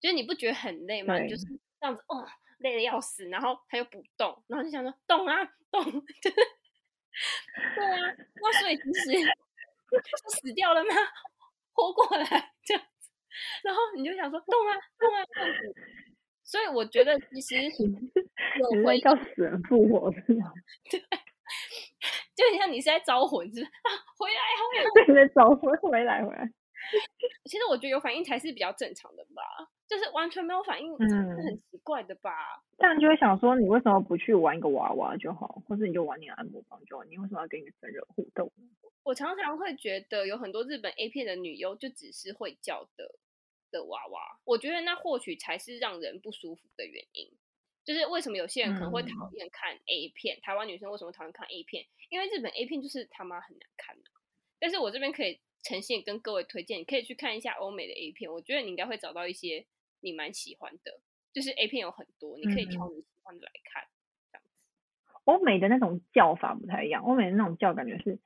[0.00, 1.18] 就是你不觉得很累吗？
[1.26, 1.44] 就是
[1.80, 2.26] 这样子哦，
[2.58, 5.84] 累的要死，然后他又不动，然后就想说动啊动。
[7.74, 10.90] 对啊，那所以其实 是死掉了吗？
[11.74, 12.24] 活过来
[12.64, 12.91] 这样子，
[13.64, 15.74] 然后你就想说动啊动啊这样子，
[16.44, 17.56] 所以我觉得其实
[18.58, 20.52] 有会叫死人复活是吗？
[20.90, 21.00] 对，
[22.34, 26.50] 就很像你是在招魂是，是 啊，回来回来，对，在招魂回来回来。
[27.44, 29.42] 其实我觉得有反应才是比较正常的吧，
[29.92, 32.30] 就是完全没有反应，是很奇怪的吧？
[32.78, 37.04] 这样、嗯、就会想说，你为什么不去玩一个娃娃就好，或者你就玩你的按摩棒就好？
[37.04, 38.50] 你为什么要跟一个真人互动？
[39.02, 43.18] 我常常会觉得有很多日本 A 片的女优就只是会叫的
[43.70, 47.28] 的娃娃，我觉得那或许才是让人不舒服的原因。
[47.84, 50.38] 就是为什么有些人可能会讨厌看 A 片？
[50.38, 51.84] 嗯、台湾女生为什么讨厌看 A 片？
[52.08, 54.04] 因为日本 A 片就是他妈很难看的。
[54.58, 55.38] 但是我这边可以。
[55.64, 59.64] 呈现跟各位推荐，你可以去看一下欧美的 A 片，我觉得你应该会找到一些
[60.02, 61.00] 你蛮喜欢的。
[61.32, 63.82] 就是 A 片有很多，你可以挑你喜欢的来看。
[64.32, 64.38] 这
[65.24, 68.18] 欧美的那种叫法不太一样，欧美的那种叫感觉是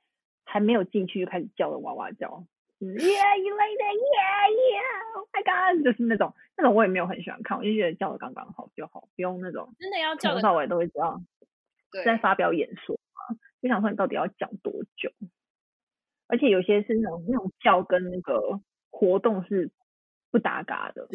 [0.43, 2.45] 还没有进去就开始叫的哇哇叫。
[2.79, 3.95] Yeah, you like that?
[3.95, 5.15] Yeah, yeah.
[5.15, 10.41] Oh my God，就是那种那种我也没有很喜欢看，我就觉得叫的刚刚好就好，不用那种真的要叫的。
[10.41, 11.25] 从头到尾都会这样，
[12.05, 15.11] 在发表演说嘛，就想说你到底要讲多久？
[16.27, 18.59] 而且有些是那种那种叫跟那个
[18.91, 19.71] 活动是
[20.29, 21.07] 不搭嘎的，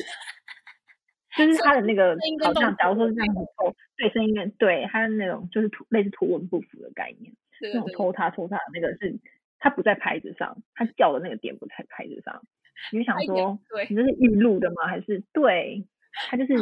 [1.36, 9.18] 就是他的那个好像假如说是这样子抽，对声音对他的那种就是图类似图文不符的概念，那种抽他抽他的那个是
[9.58, 12.42] 他不在牌子上，他叫的那个点不在牌子上，
[12.92, 14.86] 你就想说，对你这是预录的吗？
[14.86, 15.86] 还是对
[16.28, 16.54] 他就是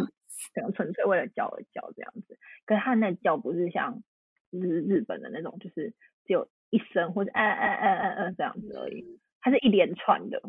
[0.54, 2.38] 可能纯粹为了叫而叫这样子？
[2.66, 4.02] 可是他那叫不是像
[4.50, 5.92] 日日本的那种，就是
[6.26, 6.48] 只有。
[6.72, 10.40] 一声或者哎哎哎哎哎这样子而已，它是一连串的，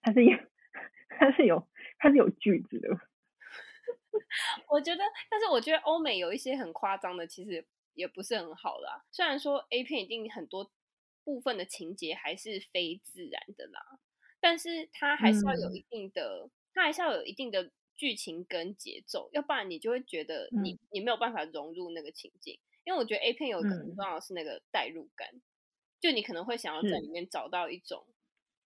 [0.00, 0.38] 它是有
[1.18, 1.66] 它是有
[1.98, 2.88] 它是有句子的。
[4.68, 9.04] 我觉得，但是我觉得欧美有一些很夸张的，其实也不是很好啦。
[9.10, 10.70] 虽然说 A 片一定很多
[11.24, 13.98] 部分的情节还是非自然的啦，
[14.40, 22.58] 但是它还是要有一定的，嗯、它还是要有一定的剧情跟节奏，要不然你就会觉得你、嗯、你没有办法融入那个情境。
[22.84, 25.28] 因为我觉得 A 片有一个很重要的是那个代入感。
[25.32, 25.42] 嗯
[25.98, 28.06] 就你可能会想要在里面找到一种，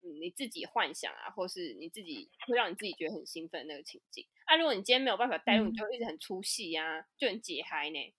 [0.03, 4.27] 嗯，你自己幻想啊，或是你自己会让你自己觉得很兴奋的那个情境。
[4.47, 8.15] 啊，如果你今天没有办法带入，你就一直很出戏呀，就很解嗨呢。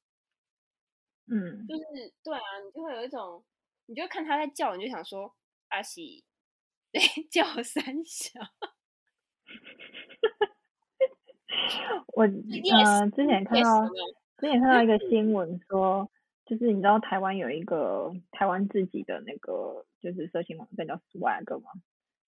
[1.28, 3.44] 嗯，就是对啊，你就会有一种，
[3.88, 5.36] 你就看他在叫，你就想说
[5.70, 6.24] 阿喜，
[6.92, 8.40] 对， 叫三小。
[12.14, 13.88] 我呃之前看到
[14.38, 16.10] 之前看到一个新 闻说。
[16.52, 21.72] 就是你知道台湾有一个台湾自己的那个就是色情网站叫 Swag 吗？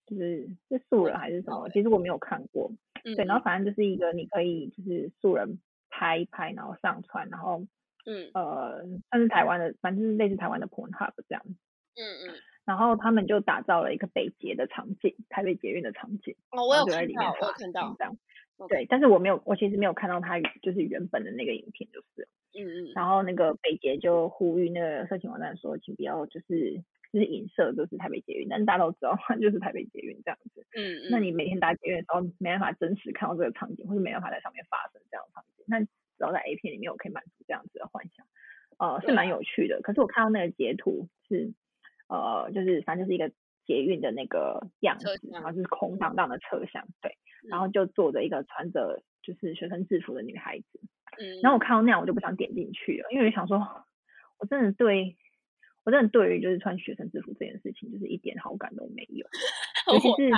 [0.06, 1.68] 就是是素人还是什么？
[1.68, 2.72] 其实我没有看过。
[3.04, 5.60] 嗯、对，然后反正就是一个你可以就是素人
[5.90, 7.66] 拍一拍，然后上传，然后
[8.06, 11.44] 嗯呃，算是台湾的，反正是类似台湾的 Pornhub 这样。
[11.46, 12.36] 嗯嗯。
[12.64, 16.34] 然后他们就打造了一个北捷的场景，台北捷运的场景。
[16.52, 18.18] 哦，我有看到，我有看到这样。
[18.70, 22.30] 对，但是我没有，我其实没有看到他就是原本的那个影片，就是。
[22.56, 30.66] 嗯嗯，然后那个北捷就呼吁那个色情网站说，请不要就是就是影射就是台北捷运，但是大家都知道 就是台北捷运这样子。
[30.76, 35.90] 嗯嗯，那你每天搭捷运的时候没办法真实看到这个场景，或者没办法在上面发生这样的场景，那只
[36.20, 38.26] 要在 A 片里面我可以满足这样子的幻想，
[38.78, 39.82] 呃，是蛮有趣的。
[39.82, 41.54] 可是我看到那个截图是
[42.08, 43.32] 呃，就是反正就是一个
[43.66, 47.18] 捷运的那个样子，然后就是空荡荡的车厢，对，
[47.50, 50.80] 然后就坐着一个穿着就是学生制服的女孩子。
[51.20, 53.60] 嗯，然后我看到那样，我就不想点进去了，因为我想说，
[54.40, 55.16] 我真的对，
[55.84, 59.28] 我真的对于就是穿学生制服这件事情，就是一点好感都没有，
[59.94, 60.32] 尤其是，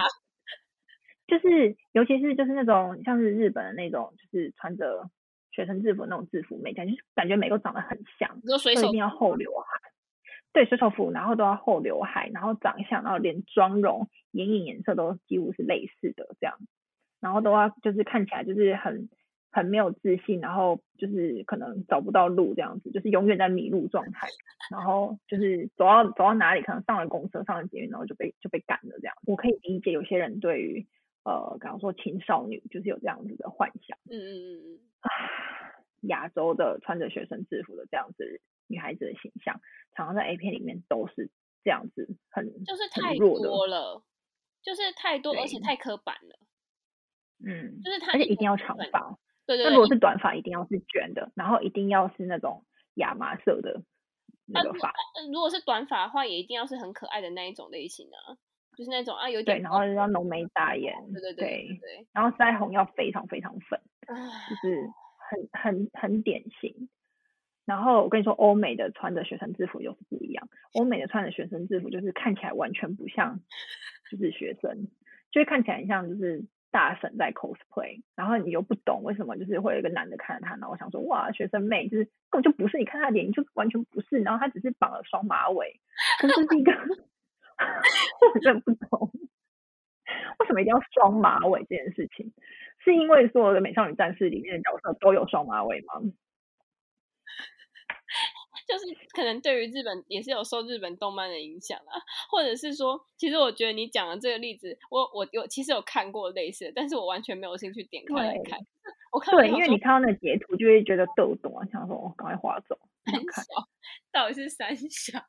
[1.28, 5.10] 就是尤其是就是那种像是日本的那种，就是穿着
[5.52, 9.92] 学生制服那种制服美，感觉感觉每个长得很像，所以一定要厚刘海，
[10.54, 16.58] 对，水手服，然后都要厚刘海，然后长相，然后连妆容、眼影颜色都几乎是类似的这样，
[17.22, 19.10] 然后都要就是看起来就是很。
[19.56, 24.28] 很没有自信，然后就是可能找不到路这样子，就是永远在迷路状态，
[24.70, 29.16] 然后就是走到走到哪里，可能上了公车、上了捷运，然后就被就被赶了这样。
[29.26, 30.86] 我可以理解有些人对于
[31.24, 34.80] 呃，刚刚说青少女就是有这样子的幻想，嗯嗯嗯嗯，
[36.10, 39.62] 亚洲的穿着学生制服的这样子女孩子的形象，
[39.96, 41.32] 常常在 A 片里面都是
[41.64, 44.04] 这样子很，很就是太多了，
[44.62, 46.40] 就是太多，而且太刻板了。
[47.40, 49.18] 嗯，就是他，而且一定要长发。
[49.46, 52.66] 对对，那如果是短发，一定要是卷的，然后一定要是那种
[52.96, 53.84] 亚麻色的
[54.48, 54.92] 那个发。
[55.32, 58.38] 如果是短发的话，也一定要是很可爱的那一种类型啊，
[58.76, 59.60] 就是那种啊有点。
[59.60, 60.96] 对，然后要浓眉大眼。
[61.14, 62.08] 对对对。
[62.12, 63.80] 然后腮红要非常非常粉，
[64.50, 64.90] 就是
[65.30, 66.90] 很很很典型。
[67.66, 70.50] 然后我跟你说，欧美的穿着学生制服又是不一样。
[70.74, 73.40] 欧美的穿着学生制服，就是看起来完全不像，
[74.10, 74.88] 就是学生，
[75.32, 76.46] 就会看起来很像就是。
[76.76, 85.80] 大神在 cosplay，然后你又不懂为什么，就是会有一个男的看着他，然后我想说，哇，学生妹就是根本就不是，你看他脸就完全不是，然后他只是绑了双马尾，
[86.20, 86.74] 可是这个
[88.34, 89.10] 我真的不懂，
[90.40, 92.34] 为什么一定要双马尾这件事情？
[92.84, 95.94] 是因为所有的美少女战士里面的角色都有双马尾吗？
[98.68, 101.94] 就是可能对于日本也是有受日本动漫的影响啊，
[102.32, 108.60] 或者是说，其实我觉得你讲的这个例子，我我有其实有看过类似的，但是我完全没有兴趣点开来看。
[109.12, 112.78] 我看对，因为你看到那个截图就会觉得逗懂啊，想说我赶快划走。
[113.06, 113.68] 三小
[114.12, 115.20] 到底是三小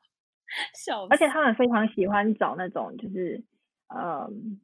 [0.73, 3.43] 小，而且他们非常喜欢找那种就是
[3.95, 4.59] 嗯，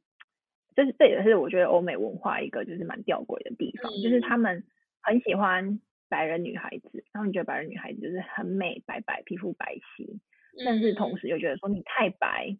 [0.74, 4.64] 就是这也是我觉得欧美文化一个就是蛮吊诡的地方，嗯，就是他们
[5.00, 5.80] 很喜欢。
[6.14, 10.20] 白人女孩子，然后你觉得白人女孩子就是很美，白白皮肤白皙，
[10.64, 12.56] 但是同时又觉得说你太白，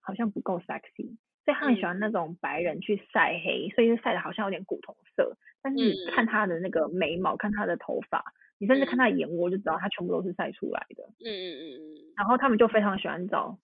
[0.00, 1.14] 好像不够 sexy，
[1.44, 8.24] 所以他很喜欢那种白人去晒黑，所以就晒的好像有点古铜色，但是你看她的那个眉毛，看她的头发，
[8.58, 11.04] 你甚至看她的眼窝就知道她全部都是晒出来的。
[11.24, 12.12] 嗯嗯嗯嗯。
[12.16, 13.56] 然后他们就非常喜欢找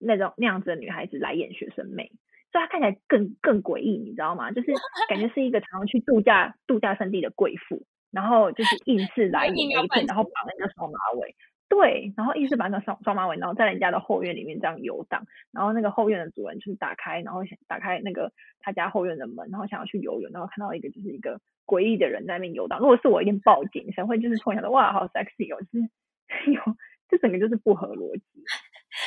[0.00, 2.10] 那种那样子的女孩子来演学生妹，
[2.50, 4.50] 所以她看起来更更诡异，你知道吗？
[4.50, 4.72] 就是
[5.08, 7.86] 感觉是一个常常去度假度假胜地的贵妇。
[8.12, 11.34] 然后就是硬是来演 A 片，然后绑一个双马尾，
[11.68, 22.78] 对，然后硬是把那个双双马尾，然后在人家的后院里面这样游荡，然后那个后院的主人就是打开，然后想打开那个他家后院的门，然后想要去游泳，然后看到一个就是一个诡异的人在那边游荡。
[22.78, 25.88] 如果是我，一定报警，谁会就是突然想到哇，好 sexy 哦，就是
[26.52, 26.60] 有，
[27.08, 28.22] 这整个就是不合逻辑，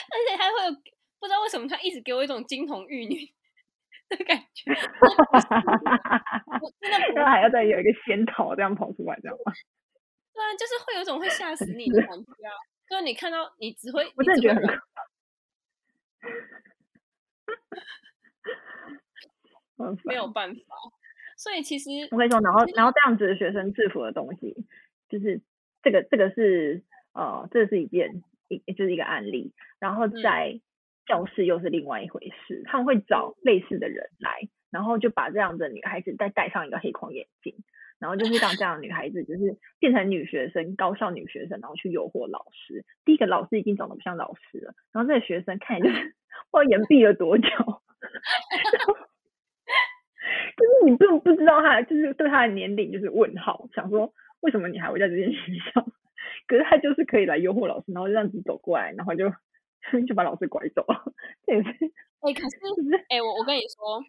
[0.10, 0.82] 而且还会有
[1.20, 3.18] 不知道为什么他一直给我一种金童玉女。
[4.16, 4.72] 的感觉，
[6.80, 9.52] 真的还要再有一个仙桃这样跑出来，这样吗？
[10.32, 12.54] 对啊，就是会有一种会吓死你的感觉啊！
[12.90, 14.76] 就是你看到你只会，我真的觉得很可
[19.78, 20.62] 怕， 没有办法。
[21.38, 24.56] 所以其实我跟你说，然后然后这样子的学生制服的东西，
[25.10, 25.42] 就是
[25.82, 26.84] 这个这个是
[27.14, 30.52] 呃，这是一件一就是一个案例，然后在。
[30.54, 30.62] 嗯
[31.06, 37.56] 教室又是另外一回事，他们会找类似的人来，然后就把这样的女孩子再戴上一个黑框眼镜，
[38.00, 42.84] 然后就是让这样的女孩子就是变成女学生，高校女学生，然后去诱惑老师。
[43.06, 46.16] 第一个老师已经长得不像老师了，然后这个学生看起来就是
[46.52, 47.48] 不知道延毕了多久，
[50.58, 55.86] 就是你不不知道他就是对他的年龄就是问号，想说为什么你还会在这间学校？
[56.48, 59.32] 可是他就是可以来诱惑老师，然后就这样子走过来，然后就。
[60.08, 61.14] 就把老师拐走了，
[61.46, 61.92] 对 不对？
[62.26, 62.58] 哎、欸，可是，
[63.10, 64.02] 哎、欸，我我跟你说，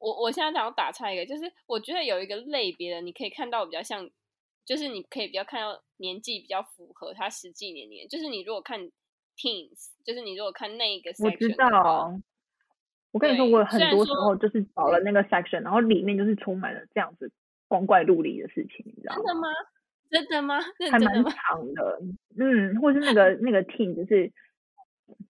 [0.00, 4.10] 我我现在想要打岔一个，就是我觉得有一个类别的，你可以看到比较像，
[4.64, 8.80] 就是你可以比较看到年纪比较符合他实际年龄，就是你如果看
[9.36, 12.20] teens，就是你如果看那个 section，我知道，
[13.12, 17.30] 我跟你说，我很多时候就是找了那个 section，然后里面就是充满了这样子
[17.68, 19.22] 光怪陆离的事情，你知道吗？
[19.22, 19.48] 真的吗？
[20.10, 20.58] 真的吗？
[20.90, 22.00] 还蛮长的，
[22.36, 24.32] 嗯，或是那个那个 teen 就是。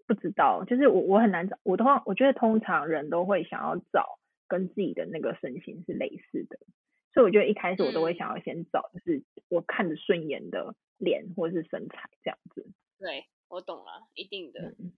[0.07, 4.19] 不知道，就是我我很难找，我的话，我觉得通常人都会想要找
[4.49, 6.59] 跟自己的那个身形是类似的，
[7.13, 12.67] 所以我觉得一开始我都会想要先找，就是我看着顺眼的脸或者是身材这样子。
[12.99, 14.75] 对，我懂了，一定的。
[14.79, 14.93] 嗯。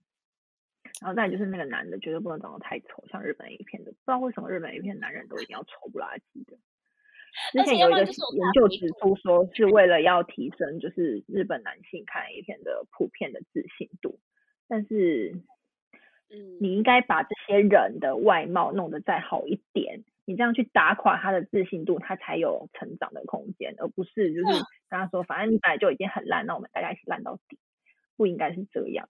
[1.01, 6.57] 然后再就是那个男的绝对不能长得太丑，像日本 A 片的，不知道为什么日本 A 片男人都一定要丑不拉几的。
[7.51, 14.19] 之前有一个研究指出说， 是为了要提升就是日本男性看 A 片的普遍的自信度。
[14.67, 15.33] 但是，
[16.29, 24.45] 嗯，你应该把这些人的外貌弄得再好一点，你这样去打垮他的自信度，他才有成长的空间，而不是就是
[24.89, 27.57] 跟他说，反正你本来就已经很烂，那我们大家一起烂到底，
[28.17, 29.07] 不应该是这样。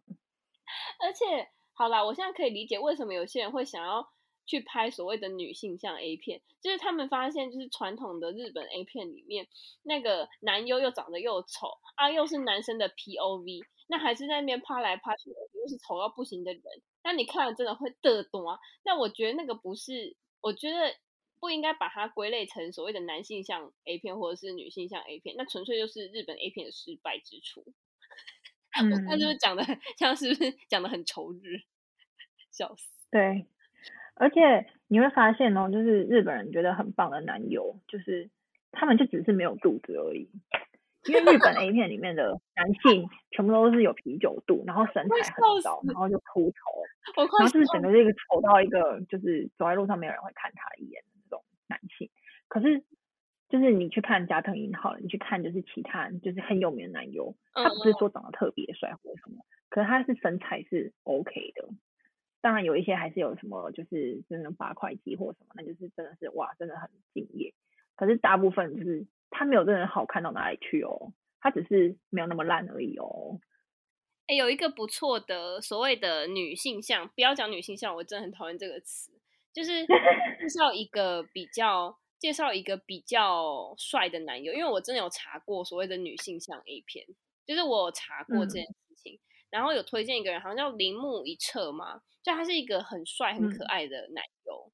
[0.99, 4.07] 而且，好啦，我现在可以理解为什么有些人会想要
[4.45, 9.47] 去拍所谓的女性向 A 片，就是他们发现，就是传统的日本 A 片里面，
[9.81, 13.63] 那个男优又长得又丑啊，又是男生的 POV。
[13.87, 16.63] 那还是在那边趴来趴去，又是丑到不行的人，
[17.03, 18.59] 那你看了真的会得懂啊？
[18.83, 20.95] 那我觉得那个不是，我觉得
[21.39, 27.63] 不应该把它归类成所谓的男性向 A 片或者是女性向 A 片，那纯粹就是日本 A 片的失败之处。
[28.79, 29.63] 嗯，那是不是讲的
[29.97, 31.61] 像是不是讲的很仇日？
[32.51, 32.89] 笑死。
[33.09, 33.45] 对，
[34.15, 38.29] 而且你会发现哦，就是日本人觉得很棒的男友，就是
[38.71, 40.29] 他们就只是没有肚子而已。
[41.07, 46.83] 因为日本 A 片里面的男性全部都是有啤酒肚，然后身材很糟，然后就秃头，
[47.15, 52.09] 然后就是整个这个丑到一个，就是走在路上没有人会看他一眼的那种男性。
[52.47, 52.83] 可是
[53.49, 61.69] 就是你去看加藤鹰好了，你去看就是其他就是很有名的男优，他不是说长得特别帅或什么，可是他是身材是 OK 的。
[62.41, 67.53] 当然有一些还是有什么就是真的八块肌或什么，那就是真的是哇，真的很敬业。
[67.95, 69.05] 可是大部分就是。
[69.29, 73.39] 他没有真的好看到哪里去哦，他只是没有那么烂而已哦。
[74.27, 79.11] 哎、欸，有一个不错的所谓的女性向，不要讲女性向，我真的很讨厌这个词。
[79.53, 87.05] 就是 介绍一个比较，介绍一个比较帅的男友，因为我真的有查过所谓的女性向 A 片，
[87.45, 89.19] 就是我有查过这件事情，嗯、
[89.49, 94.69] 然后有推荐一个人，好像叫铃木一彻嘛，就他是一个很帅很可爱的男友。
[94.69, 94.73] 嗯、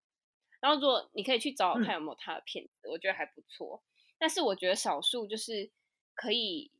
[0.62, 3.84] 然后如果你可以去找找看有没有他的片子，嗯、我觉得还不错。
[4.24, 5.70] 但是我觉得少数就是
[6.14, 6.72] 可以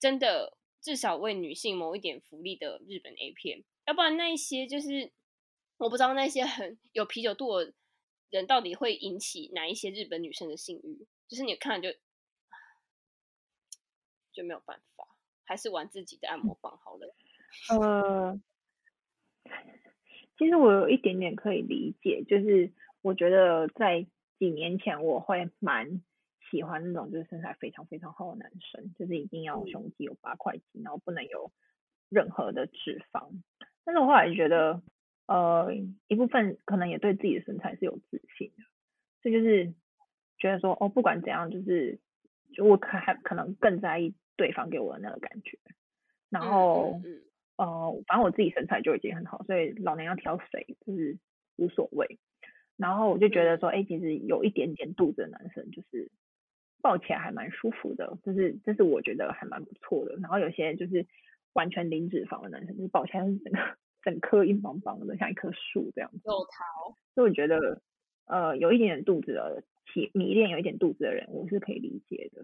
[0.00, 5.12] 真的至少为女性谋一点福利的日本 A 片，要不然那一些就是
[5.76, 7.72] 我不知道那些很有啤酒肚的
[8.30, 11.92] 人到底会引起哪一些日本女生的性欲，就是你看就
[14.32, 15.06] 就没有办法，
[15.44, 17.14] 还是玩自己的按摩棒好了。
[17.78, 18.40] 呃，
[20.36, 22.72] 其实我有一点点可以理解，就是
[23.02, 24.04] 我觉得在
[24.40, 26.02] 几年前我会蛮。
[26.50, 31.52] 喜欢那种就是身材非常非常好的男生，就是一定要胸肌有八块肌，然后不能有
[32.08, 33.28] 任何的脂肪。
[33.84, 34.82] 但是我后来觉得，
[35.26, 35.72] 呃，
[36.08, 38.64] 一部分可能也对自己的身材是有自信的，
[39.22, 39.74] 所以就是
[40.38, 41.98] 觉得说，哦，不管怎样，就是
[42.52, 45.58] 就我可还可能更在意对方给我的那个感觉。
[46.30, 47.22] 然后，嗯，
[47.56, 51.18] 呃，反正我自己身材就已经很好，所以老娘要挑谁就是
[51.56, 52.18] 无所谓。
[52.76, 56.10] 然后我就觉得说，哎，其实有一点点肚子的男生就是。
[56.80, 60.16] 抱起来还蛮舒服的，就是这是我觉得还蛮不错的。
[60.16, 61.06] 然后有些就是
[61.54, 63.58] 完全零脂肪的男生，就是抱起来整个
[64.02, 66.20] 整颗硬邦邦的，像一棵树这样子。
[66.24, 66.94] 有桃。
[67.14, 67.82] 所以我觉得，
[68.26, 69.62] 呃，有一点点肚子的，
[69.94, 72.42] 迷迷恋有一点肚子的人，我是可以理解的。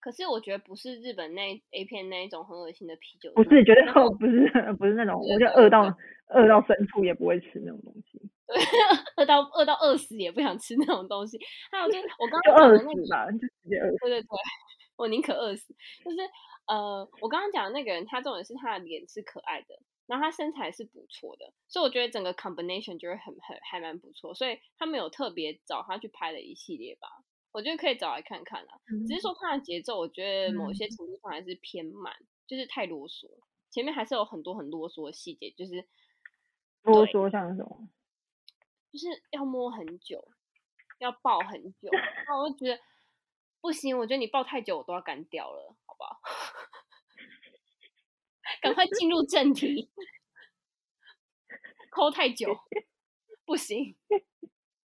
[0.00, 3.82] 可是我觉得不是日本那 A 片那一种很恶心的啤酒，不是，绝对
[4.18, 5.96] 不是，不是那种，我就饿到
[6.28, 8.20] 饿到深处也不会吃那种东西。
[8.48, 8.56] 对，
[9.16, 11.38] 饿到饿到饿死也不想吃那种东西。
[11.70, 13.98] 还有就是我刚刚讲的那个，就直接饿死。
[14.00, 14.28] 对对对，
[14.96, 15.74] 我宁可饿死。
[16.04, 16.16] 就是
[16.66, 24.34] 呃，我刚刚讲的那个人，他重点是他的脸是可爱的，然后他身材是不错的，所以我觉得整个 combination 就是很很还蛮不错。
[24.34, 27.08] 所以他没有特别找他去拍了一系列吧。
[27.52, 33.26] 我觉得可以找来看看啦，嗯、只是说他的节奏，我觉得某些程度上还是偏慢，嗯、就是太啰嗦。
[33.70, 35.86] 前面还是有很多很啰嗦的细节，就是
[36.82, 37.88] 啰嗦像什么？
[38.92, 40.28] 就是要摸很久，
[40.98, 41.88] 要抱很久，
[42.26, 42.80] 然后我就觉得
[43.60, 46.20] 不行，我觉得你抱太久，我都要干掉了，好不好？
[48.62, 49.90] 赶快进入正题，
[51.90, 52.58] 抠太久
[53.44, 53.96] 不行。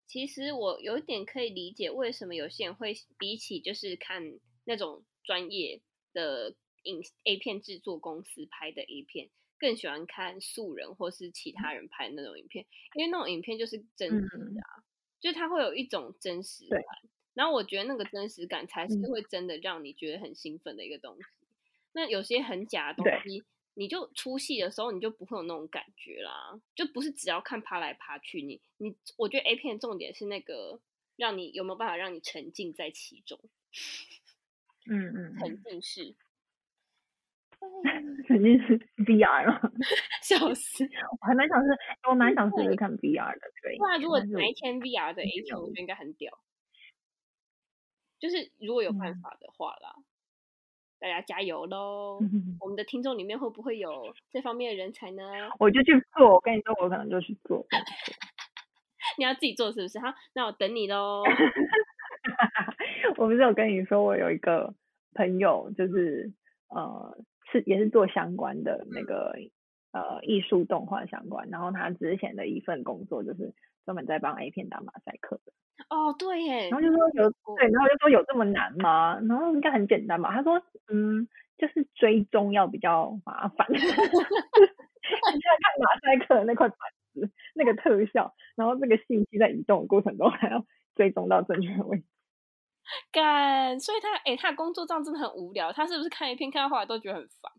[0.06, 5.82] 其实我有一点可以理解，为什么有些人会比起就是看那种专业
[6.14, 14.84] 的影 A 片制作公司拍的 A 片，更喜欢看素人或是其他人拍的那种影片，因为那种影片就是真实的啊，嗯、
[15.20, 16.82] 就它会有一种真实感。
[17.34, 21.22] 然后我觉得那个真实感才是会真的让你觉得很兴奋的一个东西。
[21.22, 21.48] 嗯、
[21.94, 23.44] 那有些很假的东西。
[23.80, 28.42] 你就出戏的时候，你就不会有那种感觉啦，就不是只要看爬来爬去。
[28.42, 30.82] 你你，我觉得 A 片重点是那个，
[31.16, 33.40] 让你有没有办法让你沉浸在其中。
[34.90, 36.16] 嗯嗯，沉浸式，
[38.28, 39.72] 沉浸式 VR 吗？
[40.22, 40.84] 笑死！
[41.22, 41.68] 我还蛮想试，
[42.10, 43.52] 我蛮想试试看 VR 的。
[43.62, 46.38] 对，那如果哪一天 VR 的 A 片，我觉得应该很屌。
[48.20, 49.94] 就是如果有办法的话啦。
[49.98, 50.04] 嗯
[51.00, 52.18] 大家加油喽！
[52.60, 55.22] 我们的听众里面会不会有这方面的人才呢？
[55.60, 57.64] 我就去做，我跟你说，我可能就去做。
[59.20, 60.00] 你要自己做是不是？
[60.00, 61.22] 好，那我等你喽。
[63.18, 64.74] 我不是有跟你说，我有一个
[65.14, 66.34] 朋友，就是
[66.70, 67.16] 呃，
[67.52, 69.34] 是也是做相关的那个
[69.92, 73.54] 呃艺术动画相关，然后他之前的一份工作就是
[73.86, 75.54] 专门在帮 A 片打马赛克的。
[75.90, 79.20] 哦，对耶，然后就说有对，然后就说有这么难吗？
[79.28, 80.32] 然后应该很简单吧？
[80.32, 81.28] 他说，嗯，
[81.58, 83.98] 就是追踪要比较麻烦，你现在
[85.62, 86.78] 看马赛克的那块板
[87.14, 92.06] 子那个特效，然后这个信息在移动的过程中还要追踪到正确的位置。
[93.12, 95.72] 干，所以他哎、欸，他的工作这样真的很无聊。
[95.72, 97.52] 他是不是看一篇看到后来都觉得很烦？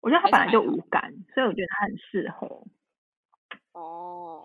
[0.00, 2.64] 我觉得他本来就无感，所以我觉得他很适合。
[3.72, 4.42] 哦，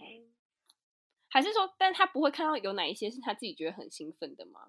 [1.30, 4.68] 还是说，但他不会看到有哪一些是他自己觉得很兴奋的吗？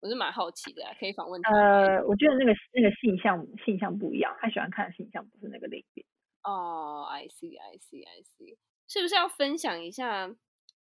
[0.00, 1.52] 我是蛮好奇的，可以访问他。
[1.52, 6.04] 呃，我觉得那个那个性向性向不一样，他喜欢看的性向不是那个类别。
[6.42, 8.56] 哦、oh,，I see，I see，I see，
[8.88, 10.28] 是不是要分享一下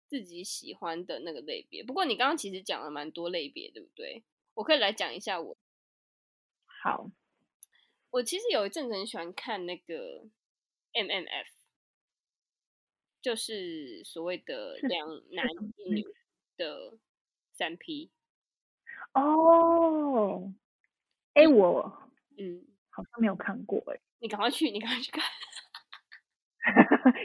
[0.07, 1.83] 自己喜欢的那个类别？
[1.83, 4.23] 不过你刚刚其实讲了蛮多类别，对不对？
[4.55, 5.55] 我可以来讲一下我。
[6.65, 7.11] 好，
[8.11, 10.25] 我其实有一阵子很喜欢看那个
[10.93, 11.47] MMF，
[13.21, 15.45] 就是所谓的两 男
[15.77, 16.05] 一女
[16.55, 16.97] 的
[17.53, 18.11] 三 P。
[19.13, 20.53] 哦，
[21.33, 23.99] 哎，我嗯，好像没有看过哎。
[24.19, 25.23] 你赶快去，你赶快去看。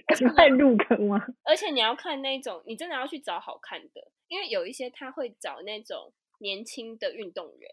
[0.06, 1.24] 而且太入坑吗？
[1.44, 7.70] 而且你要看那种，你真的要去找好看的，因为有一些他会找那种年轻的运动员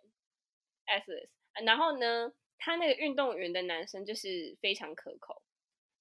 [0.88, 1.30] ，athlete，
[1.66, 5.42] 然后呢，他那个运动员的男生就是非常可口，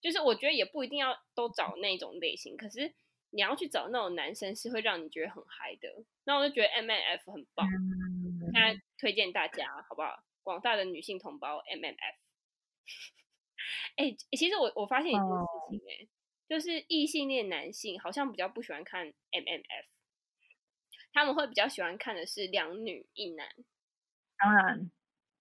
[0.01, 2.95] 就是我觉得也不一定要都找那种类型，可是
[3.31, 5.89] 你要去找那种男生是会让你觉得很嗨的。
[6.25, 7.69] 那我就觉得 MMF 很棒，
[8.53, 10.23] 现在推荐大家好不好？
[10.43, 12.17] 广大的女性同胞 MMF。
[13.97, 16.09] 哎、欸，其实我我发现一件事情、欸，哎、oh.，
[16.49, 19.87] 就是异性恋男性好像比较不喜欢看 MMF，
[21.13, 23.49] 他们会比较喜欢看的是两女一男。
[24.39, 24.91] 当然，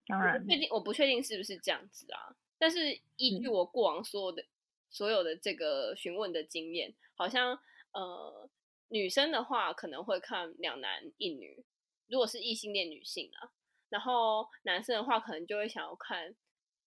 [0.07, 2.35] 当然，确定我不确定是不是这样子啊？
[2.57, 4.47] 但是依据我过往所有的、嗯、
[4.89, 7.59] 所有的这个询问的经验，好像
[7.91, 8.49] 呃，
[8.89, 11.63] 女生的话可能会看两男一女，
[12.07, 13.51] 如果是异性恋女性啊，
[13.89, 16.35] 然后男生的话可能就会想要看。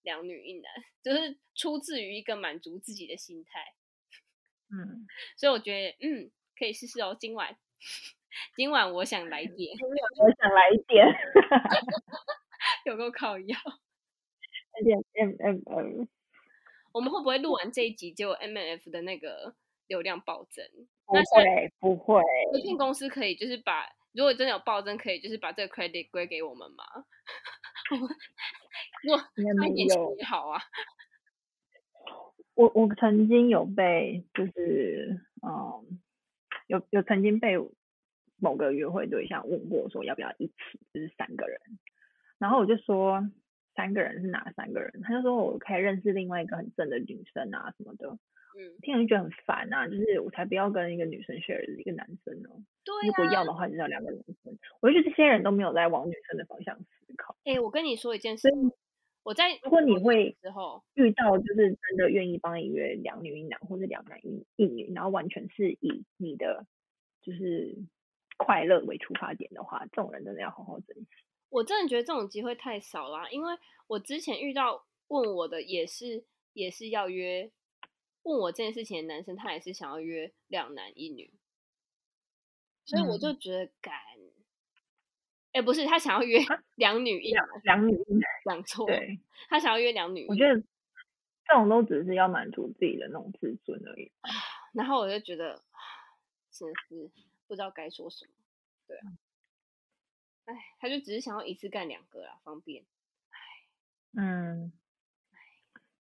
[0.03, 0.73] 两女一男，
[1.03, 3.75] 就是出自于一个满足自己的心态，
[4.71, 7.17] 嗯， 所以我觉得，嗯，可以试试哦。
[7.19, 7.57] 今晚，
[8.57, 9.77] 今晚我想来点，
[10.19, 11.07] 我想来一点，
[12.87, 13.59] 有够靠腰，
[14.79, 16.07] 有点 M M M。
[16.93, 19.55] 我们会不会录完这一集，结果 M M F 的那个
[19.87, 20.65] 流量暴增？
[21.07, 22.21] 不会，不会。
[22.53, 26.85] 有限公司可以就是把，如果真的有暴增，可以就是把这个 credit 归给我们吗？
[29.09, 29.19] 我
[29.57, 30.61] 那也挺好啊。
[32.55, 36.01] 我我曾经有被，就是嗯，
[36.67, 37.57] 有有曾经被
[38.37, 40.55] 某个约会对象问过，说要不要一起，
[40.93, 41.59] 就是三个人。
[42.39, 43.31] 然后我就说
[43.75, 45.01] 三个人是哪三个人？
[45.03, 48.19] 他就说我可以认识另外一个很正的女生啊什么的。
[48.59, 52.51] 嗯，听了就觉得很烦啊，就是我才不要跟一个女生 share 一个男生呢。
[52.85, 54.59] 对、啊，如果要的话，就要两个男生。
[54.81, 57.37] 我就觉得这些人都没有在往女生的方向思考。
[57.45, 58.49] 哎、欸，我跟你说一件事，
[59.31, 66.67] 我在如果你会之后遇到就是真的愿意帮你约两女一男，或者两男一一女，然后完全是以你的
[67.23, 67.79] 就是
[68.39, 71.07] 快乐为出发点的话，这种人真的要好好珍惜。
[71.49, 73.57] 我真的觉得这种机会太少了，因为
[73.87, 77.53] 我之前遇到问我的也是也是要约。
[78.25, 81.33] 问我这件事情的男生，他也是想要约两男一女，
[82.85, 84.30] 所以我就觉得干，哎、嗯，
[85.53, 86.39] 欸、不是他想要约
[86.77, 90.29] 两女一两，两女一男，讲错，对，他想要约两女一男。
[90.29, 90.61] 我觉得
[91.45, 94.13] 这种都只是要满足自己的那种自尊而已。
[94.73, 95.63] 然后我就觉得，
[96.51, 97.11] 真是
[97.47, 98.33] 不知道该说什么。
[98.87, 99.11] 对啊，
[100.47, 102.85] 哎，他就只是想要一次干两个啦，方便。
[103.31, 103.39] 哎，
[104.23, 104.73] 嗯。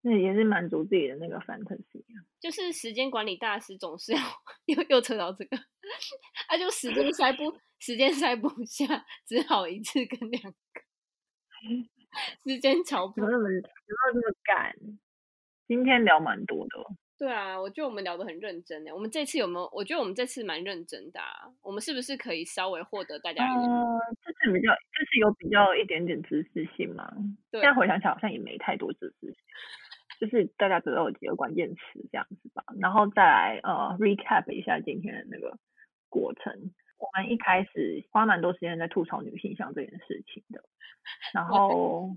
[0.02, 4.18] 那也是满足自己的那个 fantasy 啊，就是时间管理大师总是要
[4.66, 5.62] 又又扯到这个，他、
[6.54, 8.86] 啊、就时间塞不时间塞不下，
[9.26, 10.80] 只好一次跟两个，
[12.44, 14.74] 时间 瞧不，怎么那么怎么这么赶？
[15.66, 16.78] 今天聊蛮多的，
[17.18, 18.92] 对啊，我觉得我们聊得很认真诶。
[18.92, 19.68] 我们这次有没有？
[19.70, 21.52] 我觉得我们这次蛮认真的啊。
[21.60, 23.44] 我们是不是可以稍微获得大家？
[23.44, 27.12] 呃，这次比较这次有比较一点点知识性嘛。
[27.50, 29.36] 对，现在回想起来好像也没太多知识性。
[30.18, 31.78] 就是大家只有几个关键词
[32.10, 35.58] 这样子吧，然后再来呃 recap 一下今天的那个
[36.08, 36.72] 过程。
[36.98, 40.64] 我们一开始花蛮多时间在吐槽女性向这件事情的，
[41.32, 42.16] 然后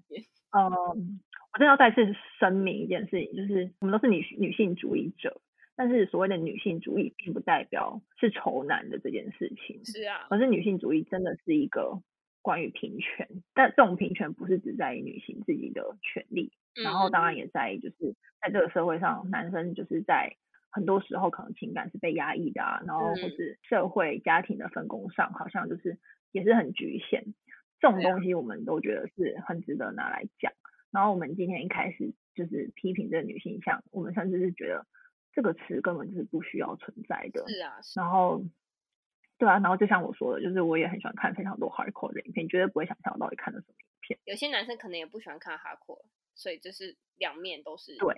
[0.49, 5.39] 嗯、呃，我真的要再次声明一件事情，就是我们都是女女性主义者，
[5.76, 12.02] 但是所谓的女性主义并不代表是仇男的这件事情，是啊，而是女性主义真的是一个
[12.41, 16.52] 关于平权，但这种平权不是只在于女性自己的权利。
[16.76, 20.36] 然后当然也在，就是在这个社会上，男生就是在
[20.70, 25.98] 很多时候可能情感是被压抑的啊，然后或是社会家庭的分工上，好像就是
[26.32, 27.34] 也是很局限。
[27.80, 30.54] 这种东西我们都觉得是很值得拿来讲。
[30.92, 34.86] 然后我们今天一开始就是批评这个女性向，我们甚至是觉得
[35.34, 37.48] 这个词根本就是不需要存在的。
[37.48, 37.80] 是啊。
[37.96, 38.44] 然后
[39.38, 44.20] 对啊，然后就像我说的，就是我也很喜欢看非常多 hardcore 的影片，绝对不会想象我到底看的什么影片。
[44.26, 46.04] 有些男生可能也不喜欢看 hardcore，
[46.36, 48.16] 所以就是两面都是对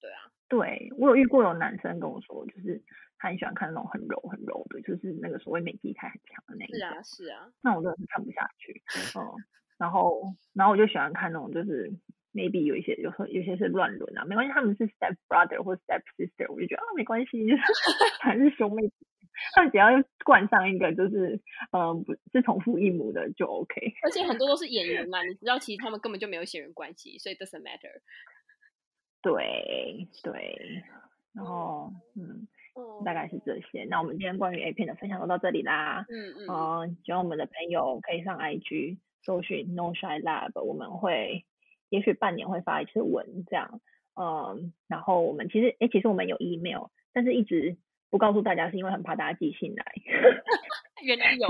[0.00, 2.82] 对啊，对我有遇过有男生跟我说，就是
[3.18, 6.76] 他很喜欢看那种很柔很柔的，就是那个所谓美肌感很强的那种。
[6.76, 7.52] 是啊，是啊。
[7.62, 8.82] 那我真的是看不下去。
[9.16, 9.24] 嗯，
[9.78, 11.90] 然后然后我就喜欢看那种就是
[12.32, 17.46] maybe 有一些有时候有些是乱伦啊，没关系，他们是 step brother 或 step sister，我就觉得啊没关系，
[18.20, 18.82] 还是兄妹。
[18.82, 19.05] 他
[19.62, 19.86] 们只要
[20.24, 21.40] 冠上一个就是，
[21.72, 23.94] 嗯，不是同父异母的就 OK。
[24.02, 28.00] 而且很多都是演员嘛，你知道，其实他们根本就没有血缘关系，所以 doesn't matter。
[29.22, 30.82] 对对，
[31.34, 32.46] 然后嗯，
[33.04, 33.84] 大概是这些。
[33.84, 36.06] 那我们今天关于 A 片的分享就到这里啦。
[36.08, 36.46] 嗯嗯。
[36.48, 41.44] 嗯，希望我们的朋友可以上 IG 搜寻 No Shy Lab，我们会
[41.88, 43.80] 也许半年会发一次文这样。
[44.14, 47.76] 嗯，然后我们其实，哎，其实我们有 email，但是一直。
[48.10, 49.84] 不告诉大家是因为很怕大家寄信来。
[51.02, 51.46] 原来有，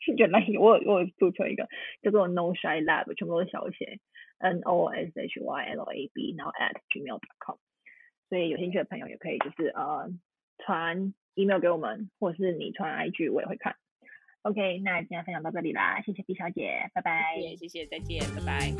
[0.00, 1.68] 是原来有，我有我有注册一个
[2.02, 3.98] 叫做 No Shy Lab，全部都是小写
[4.38, 7.56] ，N O S H Y L A B，然后 at gmail.com。
[8.28, 10.10] 所以有兴趣的朋友也可以就是呃
[10.58, 13.76] 传 email 给我们，或者是你传 IG 我也会看。
[14.42, 17.36] OK，那今天分享到这里啦，谢谢 B 小姐，拜拜。
[17.36, 18.72] 谢谢，谢谢，再见，拜拜。